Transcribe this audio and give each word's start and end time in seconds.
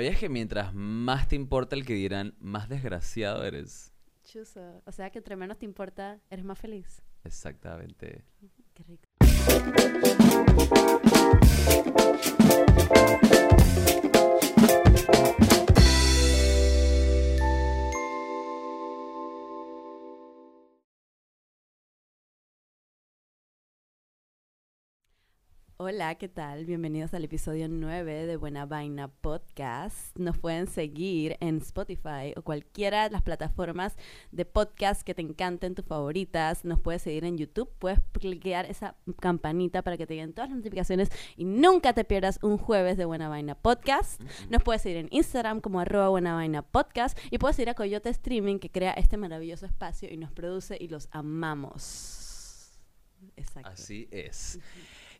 ¿Sabías 0.00 0.20
que 0.20 0.28
mientras 0.28 0.72
más 0.74 1.26
te 1.26 1.34
importa 1.34 1.74
el 1.74 1.84
que 1.84 1.94
dirán, 1.94 2.36
más 2.38 2.68
desgraciado 2.68 3.44
eres? 3.44 3.92
Chuso. 4.22 4.80
O 4.86 4.92
sea 4.92 5.10
que 5.10 5.18
entre 5.18 5.34
menos 5.34 5.58
te 5.58 5.64
importa, 5.64 6.20
eres 6.30 6.44
más 6.44 6.56
feliz. 6.56 7.02
Exactamente. 7.24 8.24
Qué 8.74 8.84
rico. 8.84 9.08
Hola, 25.80 26.16
¿qué 26.16 26.26
tal? 26.26 26.64
Bienvenidos 26.64 27.14
al 27.14 27.22
episodio 27.22 27.68
9 27.68 28.26
de 28.26 28.36
Buena 28.36 28.66
Vaina 28.66 29.06
Podcast. 29.06 30.18
Nos 30.18 30.36
pueden 30.36 30.66
seguir 30.66 31.36
en 31.38 31.58
Spotify 31.58 32.34
o 32.34 32.42
cualquiera 32.42 33.04
de 33.04 33.10
las 33.10 33.22
plataformas 33.22 33.94
de 34.32 34.44
podcast 34.44 35.02
que 35.02 35.14
te 35.14 35.22
encanten, 35.22 35.76
tus 35.76 35.84
favoritas. 35.84 36.64
Nos 36.64 36.80
puedes 36.80 37.02
seguir 37.02 37.24
en 37.24 37.38
YouTube. 37.38 37.70
Puedes 37.78 38.00
clicar 38.10 38.66
esa 38.66 38.96
campanita 39.20 39.82
para 39.82 39.96
que 39.96 40.04
te 40.04 40.14
lleguen 40.14 40.32
todas 40.32 40.50
las 40.50 40.56
notificaciones 40.56 41.10
y 41.36 41.44
nunca 41.44 41.92
te 41.92 42.02
pierdas 42.02 42.40
un 42.42 42.58
jueves 42.58 42.96
de 42.96 43.04
Buena 43.04 43.28
Vaina 43.28 43.54
Podcast. 43.54 44.20
Nos 44.50 44.64
puedes 44.64 44.82
seguir 44.82 44.98
en 44.98 45.08
Instagram 45.12 45.60
como 45.60 45.78
arroba 45.78 46.08
Buena 46.08 46.34
Vaina 46.34 46.62
Podcast 46.62 47.16
y 47.30 47.38
puedes 47.38 47.56
ir 47.60 47.70
a 47.70 47.74
Coyote 47.74 48.08
Streaming 48.08 48.58
que 48.58 48.72
crea 48.72 48.94
este 48.94 49.16
maravilloso 49.16 49.64
espacio 49.64 50.12
y 50.12 50.16
nos 50.16 50.32
produce 50.32 50.76
y 50.80 50.88
los 50.88 51.06
amamos. 51.12 52.72
Exacto. 53.36 53.70
Así 53.70 54.08
es. 54.10 54.58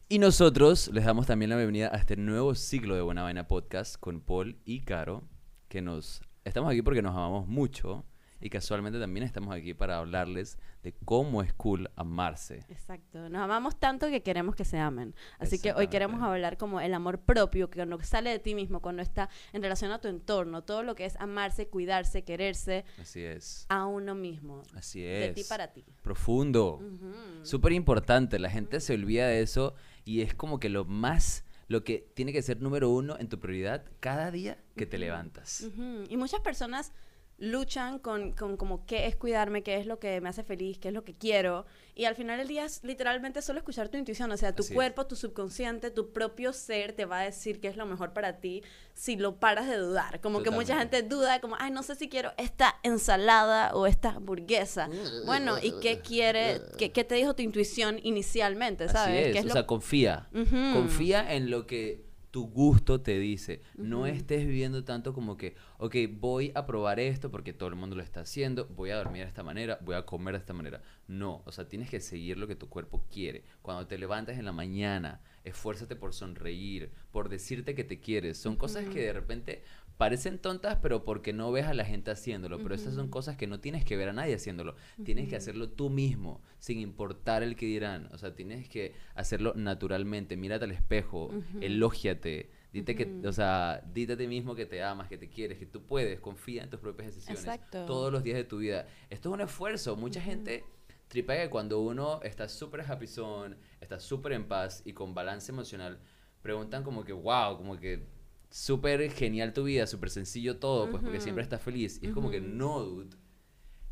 Y 0.08 0.18
nosotros 0.18 0.88
les 0.92 1.04
damos 1.04 1.26
también 1.26 1.50
la 1.50 1.56
bienvenida 1.56 1.90
a 1.92 1.98
este 1.98 2.16
nuevo 2.16 2.54
ciclo 2.54 2.94
de 2.94 3.02
Buena 3.02 3.22
Vaina 3.22 3.46
Podcast 3.46 3.96
con 4.00 4.20
Paul 4.22 4.56
y 4.64 4.80
Caro, 4.80 5.22
que 5.68 5.82
nos 5.82 6.22
estamos 6.44 6.70
aquí 6.70 6.80
porque 6.80 7.02
nos 7.02 7.12
amamos 7.12 7.46
mucho 7.46 8.06
y 8.40 8.48
casualmente 8.50 9.00
también 9.00 9.26
estamos 9.26 9.52
aquí 9.54 9.74
para 9.74 9.98
hablarles 9.98 10.58
de 10.84 10.92
cómo 11.04 11.42
es 11.42 11.52
cool 11.54 11.90
amarse. 11.96 12.64
Exacto, 12.68 13.28
nos 13.28 13.42
amamos 13.42 13.78
tanto 13.80 14.08
que 14.08 14.22
queremos 14.22 14.54
que 14.54 14.64
se 14.64 14.78
amen. 14.78 15.12
Así 15.40 15.58
que 15.58 15.72
hoy 15.72 15.88
queremos 15.88 16.22
hablar 16.22 16.56
como 16.56 16.80
el 16.80 16.94
amor 16.94 17.18
propio, 17.20 17.68
que 17.68 17.80
cuando 17.80 18.00
sale 18.02 18.30
de 18.30 18.38
ti 18.38 18.54
mismo, 18.54 18.80
cuando 18.80 19.02
está 19.02 19.28
en 19.52 19.60
relación 19.60 19.90
a 19.90 20.00
tu 20.00 20.06
entorno, 20.08 20.62
todo 20.62 20.84
lo 20.84 20.94
que 20.94 21.04
es 21.04 21.16
amarse, 21.16 21.66
cuidarse, 21.68 22.22
quererse 22.22 22.84
Así 22.98 23.20
es. 23.20 23.66
a 23.68 23.86
uno 23.86 24.14
mismo. 24.14 24.62
Así 24.72 25.00
De 25.02 25.26
es. 25.30 25.34
ti 25.34 25.42
para 25.46 25.72
ti. 25.72 25.84
Profundo. 26.02 26.76
Ujú. 26.76 27.44
Súper 27.44 27.72
importante. 27.72 28.38
La 28.38 28.48
gente 28.50 28.78
se 28.80 28.94
olvida 28.94 29.26
de 29.26 29.42
eso 29.42 29.74
y 30.04 30.22
es 30.22 30.34
como 30.34 30.60
que 30.60 30.68
lo 30.68 30.84
más, 30.84 31.44
lo 31.68 31.84
que 31.84 32.10
tiene 32.14 32.32
que 32.32 32.42
ser 32.42 32.60
número 32.60 32.90
uno 32.90 33.16
en 33.18 33.28
tu 33.28 33.38
prioridad 33.38 33.84
cada 34.00 34.30
día 34.30 34.58
que 34.76 34.86
te 34.86 34.98
levantas. 34.98 35.66
Y 36.08 36.16
muchas 36.16 36.40
personas 36.40 36.92
luchan 37.40 38.00
con, 38.00 38.32
con 38.32 38.56
como 38.56 38.84
qué 38.84 39.06
es 39.06 39.14
cuidarme, 39.16 39.62
qué 39.62 39.76
es 39.76 39.86
lo 39.86 39.98
que 40.00 40.20
me 40.20 40.28
hace 40.28 40.42
feliz, 40.42 40.78
qué 40.78 40.88
es 40.88 40.94
lo 40.94 41.04
que 41.04 41.14
quiero. 41.14 41.66
Y 41.94 42.04
al 42.04 42.14
final 42.16 42.38
del 42.38 42.48
día 42.48 42.64
es 42.64 42.82
literalmente 42.84 43.42
solo 43.42 43.58
escuchar 43.60 43.88
tu 43.88 43.96
intuición. 43.96 44.30
O 44.32 44.36
sea, 44.36 44.54
tu 44.54 44.62
Así 44.62 44.72
es. 44.72 44.74
cuerpo, 44.76 45.06
tu 45.06 45.14
subconsciente, 45.16 45.90
tu 45.90 46.12
propio 46.12 46.52
ser 46.52 46.92
te 46.92 47.04
va 47.04 47.20
a 47.20 47.24
decir 47.24 47.60
qué 47.60 47.68
es 47.68 47.76
lo 47.76 47.86
mejor 47.86 48.12
para 48.12 48.40
ti 48.40 48.62
si 48.94 49.16
lo 49.16 49.36
paras 49.38 49.68
de 49.68 49.76
dudar. 49.76 50.20
Como 50.20 50.42
que 50.42 50.50
mucha 50.50 50.78
gente 50.78 51.02
duda, 51.02 51.40
como, 51.40 51.56
ay, 51.58 51.70
no 51.70 51.82
sé 51.84 51.94
si 51.94 52.08
quiero 52.08 52.32
esta 52.38 52.74
ensalada 52.82 53.74
o 53.74 53.86
esta 53.86 54.10
hamburguesa. 54.10 54.88
Bueno, 55.26 55.56
¿y 55.62 55.72
qué 55.80 56.00
quiere? 56.00 56.60
¿Qué, 56.76 56.90
qué 56.92 57.04
te 57.04 57.14
dijo 57.14 57.34
tu 57.34 57.42
intuición 57.42 58.00
inicialmente? 58.02 58.88
¿Sabes? 58.88 59.14
Así 59.20 59.28
es. 59.30 59.32
¿Qué 59.34 59.40
o 59.42 59.44
lo- 59.44 59.52
sea, 59.52 59.66
confía. 59.66 60.28
Confía 60.72 61.34
en 61.34 61.50
lo 61.50 61.66
que 61.66 62.07
tu 62.30 62.48
gusto 62.48 63.00
te 63.00 63.18
dice. 63.18 63.62
No 63.76 64.06
estés 64.06 64.46
viviendo 64.46 64.84
tanto 64.84 65.12
como 65.12 65.36
que, 65.36 65.56
ok, 65.78 65.96
voy 66.12 66.52
a 66.54 66.66
probar 66.66 67.00
esto 67.00 67.30
porque 67.30 67.52
todo 67.52 67.68
el 67.68 67.74
mundo 67.74 67.96
lo 67.96 68.02
está 68.02 68.20
haciendo, 68.20 68.66
voy 68.66 68.90
a 68.90 68.96
dormir 68.96 69.22
de 69.22 69.28
esta 69.28 69.42
manera, 69.42 69.78
voy 69.82 69.94
a 69.96 70.04
comer 70.04 70.34
de 70.34 70.40
esta 70.40 70.52
manera. 70.52 70.82
No, 71.06 71.42
o 71.46 71.52
sea, 71.52 71.68
tienes 71.68 71.90
que 71.90 72.00
seguir 72.00 72.38
lo 72.38 72.46
que 72.46 72.56
tu 72.56 72.68
cuerpo 72.68 73.04
quiere. 73.10 73.44
Cuando 73.62 73.86
te 73.86 73.98
levantas 73.98 74.38
en 74.38 74.44
la 74.44 74.52
mañana, 74.52 75.20
esfuérzate 75.44 75.96
por 75.96 76.12
sonreír, 76.12 76.92
por 77.10 77.28
decirte 77.28 77.74
que 77.74 77.84
te 77.84 78.00
quieres. 78.00 78.38
Son 78.38 78.56
cosas 78.56 78.84
que 78.86 79.00
de 79.00 79.12
repente 79.12 79.62
parecen 79.98 80.38
tontas, 80.38 80.78
pero 80.80 81.04
porque 81.04 81.32
no 81.32 81.52
ves 81.52 81.66
a 81.66 81.74
la 81.74 81.84
gente 81.84 82.10
haciéndolo. 82.10 82.58
Pero 82.62 82.74
esas 82.74 82.94
son 82.94 83.08
cosas 83.08 83.36
que 83.36 83.46
no 83.46 83.60
tienes 83.60 83.84
que 83.84 83.96
ver 83.96 84.08
a 84.08 84.12
nadie 84.12 84.34
haciéndolo. 84.34 84.76
Tienes 85.04 85.28
que 85.28 85.36
hacerlo 85.36 85.68
tú 85.68 85.90
mismo, 85.90 86.40
sin 86.58 86.78
importar 86.78 87.42
el 87.42 87.56
que 87.56 87.66
dirán. 87.66 88.08
O 88.12 88.18
sea, 88.18 88.34
tienes 88.34 88.68
que 88.68 88.94
hacerlo 89.14 89.52
naturalmente. 89.56 90.36
Mírate 90.36 90.64
al 90.64 90.70
espejo, 90.70 91.30
elógiate. 91.60 92.50
Dite 92.72 92.94
que, 92.94 93.26
o 93.26 93.32
sea, 93.32 93.82
dite 93.92 94.12
a 94.12 94.16
ti 94.16 94.26
mismo 94.26 94.54
que 94.54 94.66
te 94.66 94.82
amas, 94.82 95.08
que 95.08 95.18
te 95.18 95.28
quieres, 95.28 95.58
que 95.58 95.66
tú 95.66 95.84
puedes, 95.84 96.20
confía 96.20 96.62
en 96.62 96.70
tus 96.70 96.80
propias 96.80 97.08
decisiones. 97.08 97.40
Exacto. 97.40 97.84
Todos 97.86 98.12
los 98.12 98.22
días 98.22 98.36
de 98.36 98.44
tu 98.44 98.58
vida. 98.58 98.86
Esto 99.10 99.30
es 99.30 99.34
un 99.34 99.40
esfuerzo. 99.40 99.96
Mucha 99.96 100.20
gente 100.20 100.64
tripea 101.08 101.42
que 101.42 101.50
cuando 101.50 101.80
uno 101.80 102.20
está 102.22 102.48
súper 102.48 102.82
happy 102.82 103.06
zone, 103.06 103.56
está 103.80 103.98
súper 103.98 104.32
en 104.32 104.46
paz 104.46 104.82
y 104.84 104.92
con 104.92 105.14
balance 105.14 105.50
emocional, 105.50 105.98
preguntan 106.42 106.84
como 106.84 107.04
que, 107.04 107.12
wow, 107.12 107.56
como 107.56 107.78
que 107.78 108.06
súper 108.50 109.10
genial 109.12 109.52
tu 109.52 109.64
vida, 109.64 109.86
súper 109.86 110.10
sencillo 110.10 110.58
todo, 110.58 110.90
pues 110.90 111.02
porque 111.02 111.20
siempre 111.20 111.42
estás 111.42 111.62
feliz. 111.62 111.98
Y 112.02 112.08
es 112.08 112.12
como 112.12 112.30
que 112.30 112.40
no, 112.40 112.80
dude. 112.80 113.16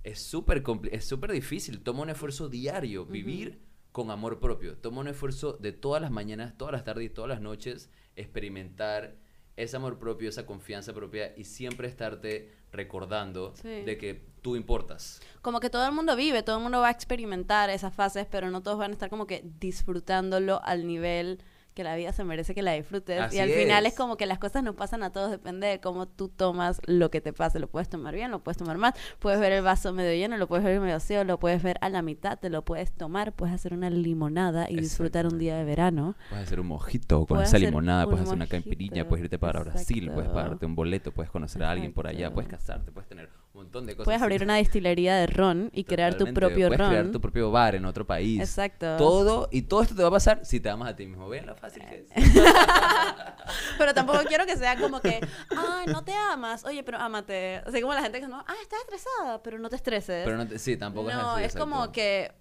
Es 0.03 0.21
súper 0.21 0.63
es 0.93 1.05
súper 1.05 1.33
difícil. 1.33 1.81
Toma 1.83 2.03
un 2.03 2.11
esfuerzo 2.11 2.49
diario. 2.49 3.05
Vivir 3.07 3.61
con 3.93 4.11
amor 4.11 4.39
propio. 4.41 4.77
Toma 4.77 5.01
un 5.01 5.09
esfuerzo 5.09 5.55
de 5.55 5.73
todas 5.73 6.01
las 6.01 6.11
mañanas, 6.11 6.57
todas 6.57 6.73
las 6.73 6.85
tardes 6.85 7.07
y 7.07 7.11
todas 7.11 7.29
las 7.29 7.41
noches. 7.41 7.91
Experimentar 8.15 9.17
ese 9.57 9.77
amor 9.77 9.99
propio, 9.99 10.29
esa 10.29 10.45
confianza 10.45 10.93
propia 10.93 11.33
y 11.37 11.45
siempre 11.45 11.89
estarte 11.89 12.53
recordando 12.73 13.55
Sí. 13.57 13.69
de 13.85 13.97
que 13.97 14.27
tú 14.43 14.55
importas. 14.55 15.21
como 15.43 15.59
que 15.61 15.71
todo 15.71 15.87
el 15.87 15.93
mundo 15.93 16.15
vive, 16.15 16.43
todo 16.45 16.59
el 16.59 16.63
mundo 16.63 16.81
va 16.81 16.89
a 16.89 16.91
experimentar 16.93 17.69
esas 17.71 17.93
fases, 17.95 18.27
pero 18.31 18.51
no 18.51 18.63
todos 18.63 18.79
van 18.79 18.91
a 18.91 18.95
estar 18.95 19.09
como 19.11 19.27
que 19.27 19.43
disfrutándolo 19.59 20.61
al 20.63 20.87
nivel 20.87 21.41
que 21.77 21.85
la 21.85 21.95
vida 21.95 22.11
se 22.13 22.25
merece 22.25 22.55
que 22.55 22.63
la 22.63 22.73
disfrutes. 22.73 23.21
Así 23.21 23.37
y 23.37 23.41
al 23.41 23.51
final 23.51 23.85
es. 23.85 23.93
es 23.93 23.99
como 23.99 24.17
que 24.17 24.25
las 24.25 24.39
cosas 24.39 24.65
no 24.65 24.75
pasan 24.75 25.03
a 25.03 25.11
todos, 25.11 25.31
depende 25.31 25.67
de 25.67 25.79
cómo 25.79 26.07
tú 26.09 26.29
tomas 26.29 26.81
lo 26.87 27.11
que 27.11 27.21
te 27.21 27.35
pase. 27.35 27.59
Lo 27.61 27.69
puedes 27.69 27.91
tomar 27.91 28.15
bien, 28.15 28.31
lo 28.31 28.39
puedes 28.39 28.57
tomar 28.57 28.79
mal, 28.79 28.95
puedes 29.19 29.39
ver 29.39 29.53
el 29.53 29.63
vaso 29.63 29.93
medio 29.93 30.13
lleno, 30.15 30.39
lo 30.39 30.49
puedes 30.49 30.65
ver 30.65 30.81
medio 30.81 30.95
vacío, 30.95 31.23
lo 31.25 31.39
puedes 31.39 31.63
ver 31.63 31.77
a 31.83 31.91
la 31.91 32.01
mitad, 32.01 32.39
te 32.39 32.49
lo 32.49 32.63
puedes 32.63 32.93
tomar, 32.93 33.35
puedes 33.35 33.55
hacer 33.55 33.75
una 33.75 33.91
limonada 33.91 34.71
y 34.71 34.77
disfrutar 34.77 35.27
un 35.27 35.39
día 35.39 35.55
de 35.59 35.65
verano. 35.65 36.17
Puedes 36.31 36.47
hacer 36.47 36.61
un 36.61 36.69
mojito 36.69 37.19
con 37.27 37.37
Puedes 37.37 37.51
esa 37.51 37.59
limonada, 37.59 38.05
un 38.05 38.11
puedes 38.11 38.23
hacer 38.23 38.37
una 38.37 38.47
mojito, 38.47 39.05
puedes 39.07 39.25
irte 39.25 39.39
para 39.39 39.61
Brasil, 39.61 40.07
puedes 40.07 40.29
exacto. 40.29 40.35
pagarte 40.35 40.67
un 40.67 40.75
boleto, 40.75 41.13
puedes 41.13 41.31
conocer 41.31 41.63
a 41.63 41.73
alguien 41.73 41.93
por 41.93 42.07
allá, 42.07 42.21
Exacto. 42.21 42.35
puedes 42.35 42.51
casarte, 42.51 42.91
puedes 42.91 43.09
tener 43.09 43.29
un 43.57 43.63
montón 43.65 43.87
de 43.87 43.95
cosas. 43.97 44.05
Puedes 44.05 44.21
abrir 44.23 44.43
una 44.43 44.57
destilería 44.57 45.17
de 45.17 45.27
ron 45.27 45.71
y 45.73 45.85
crear 45.85 46.15
tu 46.17 46.33
propio 46.35 46.69
puedes 46.69 46.79
ron. 46.79 46.89
crear 46.91 47.11
tu 47.11 47.21
propio 47.21 47.51
bar 47.51 47.75
en 47.75 47.87
otro 47.87 48.07
país. 48.07 48.39
Exacto. 48.41 48.97
Todo, 48.99 49.49
y 49.51 49.63
todo 49.63 49.83
esto 49.83 49.95
te 49.95 50.03
va 50.03 50.09
a 50.09 50.13
pasar 50.13 50.45
si 50.45 50.61
te 50.61 50.69
amas 50.69 50.91
a 50.91 50.97
ti 50.97 51.07
mismo. 51.07 51.27
¿Ven 51.29 51.47
lo 51.47 51.57
fácil 51.57 51.83
que 51.89 52.07
es? 52.07 52.35
Pero 53.79 53.95
tampoco 53.95 54.19
quiero 54.29 54.45
que 54.45 54.57
sea 54.57 54.77
como 54.79 55.01
que, 55.01 55.21
ay, 55.57 55.87
no 55.87 56.05
te 56.05 56.13
amas. 56.13 56.65
Oye, 56.65 56.83
pero 56.83 56.99
ámate. 56.99 57.63
Así 57.67 57.81
como 57.81 57.95
la 57.95 58.03
gente 58.03 58.21
que 58.21 58.29
no, 58.29 58.45
ah, 58.47 58.55
estás 58.61 58.81
estresada, 58.81 59.43
pero 59.43 59.59
no 59.59 59.69
te 59.71 59.77
estreses. 59.77 60.25
Pero 60.25 60.37
no 60.37 60.47
te- 60.47 60.59
sí, 60.59 60.77
tampoco 60.77 61.09
es 61.11 61.17
no, 61.17 61.39
es 61.39 61.55
como 61.55 61.77
exacto. 61.77 61.93
que 61.93 62.33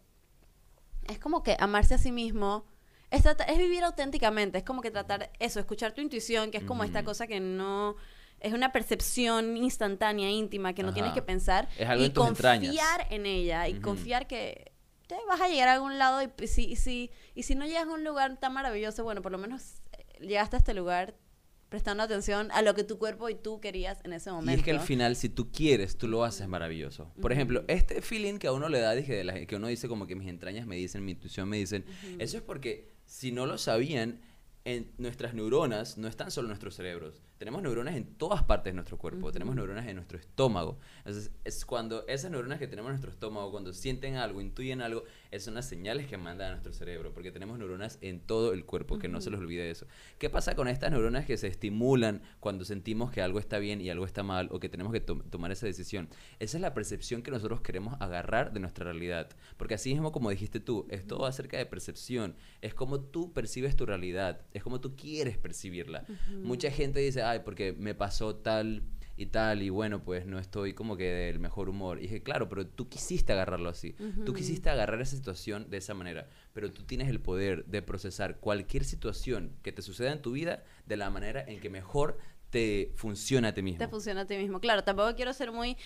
es 1.08 1.20
como 1.20 1.44
que 1.44 1.56
amarse 1.60 1.94
a 1.94 1.98
sí 1.98 2.12
mismo 2.12 2.66
es, 3.12 3.22
trata- 3.24 3.44
es 3.46 3.58
vivir 3.58 3.84
auténticamente, 3.84 4.58
es 4.58 4.64
como 4.64 4.82
que 4.82 4.92
tratar 4.92 5.32
eso, 5.40 5.60
escuchar 5.60 5.94
tu 5.94 6.02
intuición, 6.02 6.52
que 6.52 6.58
es 6.58 6.64
como 6.64 6.84
esta 6.84 7.04
cosa 7.04 7.28
que 7.28 7.40
no 7.40 7.96
es 8.40 8.54
una 8.54 8.72
percepción 8.72 9.58
instantánea, 9.58 10.30
íntima, 10.30 10.74
que 10.74 10.84
no 10.84 10.94
tienes 10.94 11.14
que 11.14 11.22
pensar 11.22 11.68
Es 11.78 11.88
algo 11.90 12.04
y 12.04 12.08
en 12.08 12.14
tus 12.14 12.28
entrañas. 12.28 12.68
confiar 12.76 13.08
en 13.12 13.26
ella 13.26 13.68
y 13.68 13.76
confiar 13.80 14.28
que 14.28 14.72
te 15.08 15.16
vas 15.28 15.42
a 15.42 15.48
llegar 15.48 15.68
a 15.70 15.74
algún 15.74 15.98
lado 15.98 16.22
y 16.22 16.48
si, 16.48 16.66
y 16.66 16.76
si, 16.76 17.12
y 17.36 17.44
si 17.44 17.56
no 17.56 17.66
llegas 17.66 17.86
a 17.88 17.92
un 17.92 18.04
lugar 18.04 18.40
tan 18.40 18.54
maravilloso, 18.54 19.04
bueno, 19.04 19.22
por 19.22 19.32
lo 19.32 19.38
menos 19.38 19.82
eh, 19.98 20.06
llegaste 20.26 20.56
a 20.56 20.60
este 20.60 20.74
lugar 20.74 21.16
prestando 21.70 22.04
atención 22.04 22.50
a 22.52 22.62
lo 22.62 22.74
que 22.76 22.84
tu 22.84 22.98
cuerpo 23.00 23.28
y 23.30 23.36
tú 23.36 23.60
querías 23.60 24.00
en 24.04 24.14
ese 24.14 24.32
momento. 24.32 24.52
Y 24.52 24.56
es 24.60 24.64
que 24.64 24.72
al 24.72 24.80
final, 24.80 25.16
si 25.16 25.30
tú 25.30 25.52
quieres, 25.52 25.98
tú 25.98 26.08
lo 26.08 26.24
haces 26.24 26.48
maravilloso. 26.48 27.12
Por 27.22 27.32
ejemplo, 27.34 27.64
este 27.68 28.02
feeling 28.02 28.38
que 28.38 28.48
a 28.48 28.52
uno 28.52 28.70
le 28.70 28.80
da, 28.80 28.94
dije, 28.94 29.14
de 29.16 29.24
la- 29.24 29.46
que 29.46 29.56
uno 29.56 29.68
dice 29.68 29.88
como 29.88 30.08
que 30.08 30.16
mis 30.16 30.28
entrañas 30.30 30.68
me 30.68 30.76
dicen, 30.76 31.04
mi 31.04 31.14
intuición 31.14 31.50
me 31.50 31.58
dicen, 31.58 31.84
eso 32.20 32.38
es 32.38 32.44
porque 32.44 32.94
si 33.06 33.32
no 33.32 33.46
lo 33.46 33.58
sabían, 33.58 34.22
en 34.64 34.92
nuestras 34.98 35.34
neuronas 35.36 35.98
no 36.00 36.08
están 36.08 36.32
solo 36.32 36.48
nuestros 36.48 36.76
cerebros. 36.76 37.22
Tenemos 37.38 37.62
neuronas 37.62 37.96
en 37.96 38.06
todas 38.16 38.44
partes 38.44 38.72
de 38.72 38.76
nuestro 38.76 38.98
cuerpo. 38.98 39.32
Tenemos 39.32 39.56
neuronas 39.56 39.86
en 39.88 39.96
nuestro 39.98 40.18
estómago. 40.18 40.80
Entonces, 41.00 41.32
es 41.44 41.66
cuando 41.66 42.08
esas 42.08 42.32
neuronas 42.32 42.60
que 42.60 42.68
tenemos 42.68 42.90
en 42.90 42.94
nuestro 42.94 43.12
estómago, 43.12 43.52
cuando 43.52 43.74
sienten 43.74 44.16
algo, 44.16 44.40
intuyen 44.40 44.82
algo, 44.82 45.04
esas 45.32 45.44
son 45.46 45.56
las 45.56 45.68
señales 45.68 46.08
que 46.08 46.18
mandan 46.18 46.48
a 46.48 46.52
nuestro 46.52 46.72
cerebro. 46.72 47.14
Porque 47.14 47.32
tenemos 47.32 47.60
neuronas 47.60 47.98
en 48.02 48.22
todo 48.22 48.54
el 48.54 48.64
cuerpo, 48.64 48.98
que 49.00 49.10
no 49.10 49.20
se 49.20 49.30
les 49.32 49.40
olvide 49.40 49.70
eso. 49.70 49.86
¿Qué 50.18 50.30
pasa 50.30 50.56
con 50.56 50.70
estas 50.70 50.92
neuronas 50.92 51.26
que 51.26 51.36
se 51.36 51.48
estimulan 51.48 52.22
cuando 52.40 52.64
sentimos 52.64 53.12
que 53.12 53.22
algo 53.22 53.40
está 53.40 53.60
bien 53.60 53.82
y 53.82 53.90
algo 53.90 54.06
está 54.06 54.24
mal 54.24 54.48
o 54.52 54.60
que 54.62 54.70
tenemos 54.70 54.94
que 54.94 55.02
to- 55.02 55.24
tomar 55.30 55.52
esa 55.52 55.66
decisión? 55.66 56.08
Esa 56.40 56.58
es 56.58 56.62
la 56.62 56.74
percepción 56.74 57.22
que 57.22 57.32
nosotros 57.32 57.60
queremos 57.60 58.00
agarrar 58.00 58.54
de 58.54 58.62
nuestra 58.62 58.86
realidad. 58.86 59.30
Porque 59.58 59.74
así 59.74 59.92
mismo, 59.92 60.14
como 60.14 60.30
dijiste 60.30 60.62
tú, 60.62 60.88
es 60.90 61.06
todo 61.06 61.26
acerca 61.26 61.58
de 61.58 61.66
percepción. 61.66 62.36
Es 62.62 62.74
como 62.74 63.02
tú 63.02 63.34
percibes 63.34 63.76
tu 63.76 63.86
realidad. 63.86 64.40
Es 64.54 64.64
como 64.64 64.80
tú 64.80 64.96
quieres 64.96 65.38
percibirla. 65.38 66.06
Mucha 66.42 66.72
gente 66.72 67.02
dice, 67.02 67.25
ay, 67.26 67.42
porque 67.44 67.74
me 67.74 67.96
pasó 67.96 68.36
tal 68.36 68.84
y 69.18 69.28
tal, 69.28 69.62
y 69.62 69.70
bueno, 69.70 70.04
pues 70.04 70.26
no 70.26 70.40
estoy 70.40 70.74
como 70.74 70.98
que 70.98 71.06
del 71.06 71.40
mejor 71.40 71.70
humor. 71.70 72.00
Y 72.00 72.04
dije, 72.04 72.22
claro, 72.22 72.50
pero 72.50 72.68
tú 72.68 72.90
quisiste 72.90 73.32
agarrarlo 73.32 73.70
así. 73.70 73.96
Tú 74.26 74.34
quisiste 74.34 74.70
agarrar 74.70 75.02
esa 75.02 75.16
situación 75.16 75.70
de 75.70 75.78
esa 75.78 75.94
manera, 75.94 76.28
pero 76.54 76.72
tú 76.72 76.84
tienes 76.84 77.08
el 77.08 77.22
poder 77.22 77.66
de 77.66 77.82
procesar 77.82 78.40
cualquier 78.40 78.84
situación 78.84 79.56
que 79.64 79.72
te 79.72 79.82
suceda 79.82 80.12
en 80.12 80.22
tu 80.22 80.34
vida 80.34 80.64
de 80.86 80.98
la 80.98 81.10
manera 81.10 81.44
en 81.48 81.62
que 81.62 81.70
mejor 81.70 82.18
te 82.50 82.92
funciona 82.96 83.50
a 83.50 83.54
ti 83.54 83.62
mismo. 83.62 83.80
Te 83.80 83.88
funciona 83.88 84.22
a 84.22 84.26
ti 84.26 84.38
mismo. 84.38 84.60
Claro, 84.60 84.84
tampoco 84.84 85.16
quiero 85.16 85.32
ser 85.34 85.52
muy, 85.52 85.78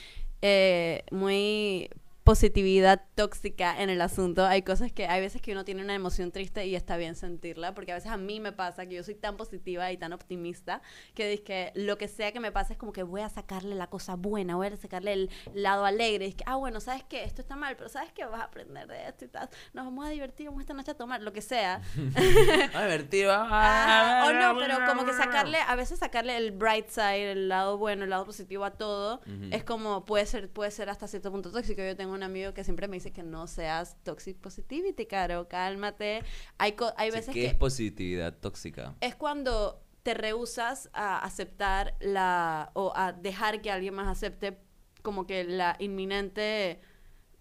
eh, 0.41 1.03
muy 1.11 1.89
positividad 2.23 3.01
tóxica 3.15 3.81
en 3.81 3.89
el 3.89 4.01
asunto. 4.01 4.45
Hay 4.45 4.61
cosas 4.61 4.91
que, 4.91 5.07
hay 5.07 5.21
veces 5.21 5.41
que 5.41 5.51
uno 5.51 5.65
tiene 5.65 5.83
una 5.83 5.95
emoción 5.95 6.31
triste 6.31 6.65
y 6.67 6.75
está 6.75 6.97
bien 6.97 7.15
sentirla, 7.15 7.73
porque 7.73 7.91
a 7.91 7.95
veces 7.95 8.11
a 8.11 8.17
mí 8.17 8.39
me 8.39 8.51
pasa 8.51 8.85
que 8.85 8.95
yo 8.95 9.03
soy 9.03 9.15
tan 9.15 9.37
positiva 9.37 9.91
y 9.91 9.97
tan 9.97 10.13
optimista 10.13 10.81
que 11.15 11.33
es 11.33 11.41
que 11.41 11.71
lo 11.75 11.97
que 11.97 12.07
sea 12.07 12.31
que 12.31 12.39
me 12.39 12.51
pase 12.51 12.73
es 12.73 12.79
como 12.79 12.91
que 12.91 13.03
voy 13.03 13.21
a 13.21 13.29
sacarle 13.29 13.75
la 13.75 13.87
cosa 13.87 14.15
buena, 14.15 14.55
voy 14.55 14.67
a 14.67 14.75
sacarle 14.75 15.13
el 15.13 15.29
lado 15.53 15.85
alegre. 15.85 16.27
Es 16.27 16.35
que, 16.35 16.43
ah, 16.45 16.55
bueno, 16.55 16.79
¿sabes 16.79 17.03
qué? 17.03 17.23
Esto 17.23 17.41
está 17.41 17.55
mal, 17.55 17.75
pero 17.75 17.89
¿sabes 17.89 18.11
qué? 18.13 18.25
Vas 18.25 18.41
a 18.41 18.45
aprender 18.45 18.87
de 18.87 19.07
esto 19.07 19.25
y 19.25 19.29
tal. 19.29 19.49
Nos 19.73 19.85
vamos 19.85 20.05
a 20.05 20.09
divertir, 20.09 20.47
vamos 20.47 20.61
esta 20.61 20.73
noche 20.73 20.91
a 20.91 20.95
tomar, 20.95 21.21
lo 21.21 21.33
que 21.33 21.41
sea. 21.41 21.81
a 22.73 22.83
divertir, 22.83 23.25
vamos 23.25 23.49
a... 23.51 24.25
O 24.27 24.33
no, 24.33 24.59
pero 24.59 24.85
como 24.87 25.05
que 25.05 25.13
sacarle, 25.13 25.57
a 25.59 25.75
veces 25.75 25.99
sacarle 25.99 26.37
el 26.37 26.51
bright 26.51 26.89
side, 26.89 27.31
el 27.31 27.49
lado 27.49 27.77
bueno, 27.77 28.03
el 28.03 28.09
lado 28.09 28.25
positivo 28.25 28.65
a 28.65 28.71
todo, 28.71 29.21
es 29.51 29.63
como, 29.63 30.05
puede 30.05 30.25
ser, 30.25 30.49
puede 30.49 30.71
ser 30.71 30.89
hasta 30.89 31.07
cierto 31.07 31.31
punto 31.31 31.51
tóxico. 31.51 31.81
Yo 31.81 31.95
tengo 31.95 32.18
un 32.19 32.23
amigo 32.23 32.53
que 32.53 32.63
siempre 32.63 32.87
me 32.87 32.97
dice 32.97 33.11
que 33.11 33.23
no 33.23 33.47
seas 33.47 33.97
toxic 34.03 34.37
positivity, 34.37 35.05
Caro, 35.05 35.47
cálmate. 35.47 36.23
Hay, 36.57 36.75
hay 36.97 37.11
veces 37.11 37.33
¿Qué 37.33 37.41
que... 37.41 37.47
es 37.47 37.53
positividad 37.55 38.37
tóxica? 38.37 38.95
Es 39.01 39.15
cuando 39.15 39.81
te 40.03 40.13
rehusas 40.13 40.89
a 40.93 41.19
aceptar 41.19 41.95
la... 41.99 42.71
o 42.73 42.93
a 42.95 43.13
dejar 43.13 43.61
que 43.61 43.71
alguien 43.71 43.93
más 43.93 44.07
acepte 44.07 44.57
como 45.01 45.25
que 45.25 45.45
la 45.45 45.75
inminente 45.79 46.81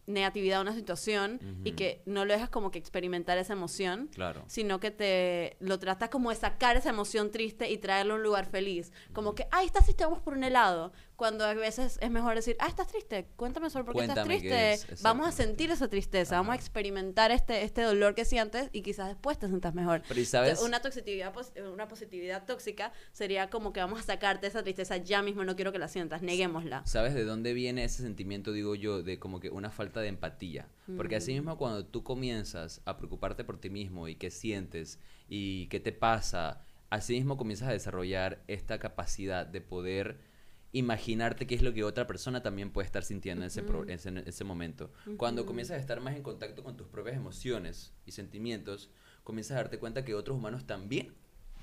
negatividad 0.08 0.58
a 0.58 0.62
una 0.62 0.74
situación 0.74 1.38
y 1.64 1.72
que 1.72 2.02
no 2.06 2.24
lo 2.24 2.32
dejas 2.32 2.48
como 2.48 2.70
que 2.70 2.78
experimentar 2.78 3.36
esa 3.36 3.52
emoción, 3.52 4.08
claro. 4.14 4.42
sino 4.46 4.80
que 4.80 4.90
te 4.90 5.56
lo 5.60 5.78
tratas 5.78 6.08
como 6.08 6.30
de 6.30 6.36
sacar 6.36 6.76
esa 6.76 6.88
emoción 6.88 7.30
triste 7.30 7.70
y 7.70 7.76
traerlo 7.76 8.14
a 8.14 8.16
un 8.16 8.22
lugar 8.22 8.46
feliz. 8.46 8.90
Como 9.12 9.34
que, 9.34 9.46
ay, 9.50 9.66
estás 9.66 9.84
triste, 9.84 10.04
vamos 10.04 10.20
por 10.20 10.32
un 10.32 10.44
helado. 10.44 10.92
Cuando 11.18 11.44
a 11.44 11.52
veces 11.52 11.98
es 12.00 12.10
mejor 12.12 12.36
decir, 12.36 12.54
ah, 12.60 12.68
estás 12.68 12.86
triste, 12.86 13.26
cuéntame 13.34 13.70
sobre 13.70 13.84
por 13.84 13.96
qué 13.96 14.02
estás 14.02 14.24
triste. 14.24 14.78
Vamos 15.02 15.26
a 15.26 15.32
sentir 15.32 15.68
esa 15.68 15.88
tristeza, 15.88 16.36
vamos 16.36 16.52
a 16.52 16.54
experimentar 16.54 17.32
este, 17.32 17.64
este 17.64 17.82
dolor 17.82 18.14
que 18.14 18.24
sientes 18.24 18.70
y 18.72 18.82
quizás 18.82 19.08
después 19.08 19.36
te 19.36 19.48
sientas 19.48 19.74
mejor. 19.74 20.00
Pero 20.06 20.24
sabes? 20.24 20.62
Una, 20.62 20.80
toxicidad, 20.80 21.34
una 21.72 21.88
positividad 21.88 22.46
tóxica 22.46 22.92
sería 23.10 23.50
como 23.50 23.72
que 23.72 23.80
vamos 23.80 23.98
a 23.98 24.04
sacarte 24.04 24.46
esa 24.46 24.62
tristeza 24.62 24.96
ya 24.98 25.20
mismo, 25.20 25.42
no 25.42 25.56
quiero 25.56 25.72
que 25.72 25.80
la 25.80 25.88
sientas, 25.88 26.22
neguémosla. 26.22 26.86
¿Sabes 26.86 27.14
de 27.14 27.24
dónde 27.24 27.52
viene 27.52 27.82
ese 27.82 28.04
sentimiento, 28.04 28.52
digo 28.52 28.76
yo, 28.76 29.02
de 29.02 29.18
como 29.18 29.40
que 29.40 29.50
una 29.50 29.70
falta 29.70 30.00
de 30.00 30.06
empatía? 30.06 30.68
Porque 30.96 31.16
así 31.16 31.32
mismo 31.32 31.58
cuando 31.58 31.84
tú 31.84 32.04
comienzas 32.04 32.80
a 32.84 32.96
preocuparte 32.96 33.42
por 33.42 33.58
ti 33.58 33.70
mismo 33.70 34.06
y 34.06 34.14
qué 34.14 34.30
sientes 34.30 35.00
y 35.28 35.66
qué 35.66 35.80
te 35.80 35.90
pasa, 35.90 36.62
así 36.90 37.14
mismo 37.14 37.36
comienzas 37.36 37.70
a 37.70 37.72
desarrollar 37.72 38.44
esta 38.46 38.78
capacidad 38.78 39.44
de 39.46 39.60
poder 39.60 40.27
imaginarte 40.72 41.46
qué 41.46 41.54
es 41.54 41.62
lo 41.62 41.72
que 41.72 41.84
otra 41.84 42.06
persona 42.06 42.42
también 42.42 42.70
puede 42.70 42.86
estar 42.86 43.02
sintiendo 43.02 43.44
en, 43.44 43.48
ese, 43.48 43.60
en 44.06 44.18
ese, 44.18 44.44
momento. 44.44 44.90
Cuando 45.16 45.46
comienzas 45.46 45.78
a 45.78 45.80
estar 45.80 46.00
más 46.00 46.14
en 46.16 46.22
contacto 46.22 46.62
con 46.62 46.76
tus 46.76 46.88
propias 46.88 47.16
emociones 47.16 47.94
y 48.04 48.12
sentimientos, 48.12 48.90
comienzas 49.24 49.52
a 49.52 49.62
darte 49.62 49.78
cuenta 49.78 50.04
que 50.04 50.14
otros 50.14 50.36
humanos 50.36 50.66
también 50.66 51.14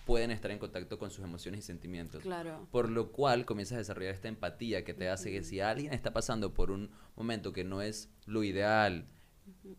pueden 0.05 0.31
estar 0.31 0.51
en 0.51 0.59
contacto 0.59 0.99
con 0.99 1.11
sus 1.11 1.23
emociones 1.23 1.61
y 1.61 1.63
sentimientos. 1.63 2.21
Claro. 2.23 2.67
Por 2.71 2.89
lo 2.89 3.11
cual 3.11 3.45
comienzas 3.45 3.75
a 3.75 3.79
desarrollar 3.79 4.13
esta 4.13 4.27
empatía 4.27 4.83
que 4.83 4.93
te 4.93 5.09
hace 5.09 5.31
que 5.31 5.43
si 5.43 5.59
alguien 5.59 5.93
está 5.93 6.13
pasando 6.13 6.53
por 6.53 6.71
un 6.71 6.91
momento 7.15 7.53
que 7.53 7.63
no 7.63 7.81
es 7.81 8.09
lo 8.25 8.43
ideal, 8.43 9.07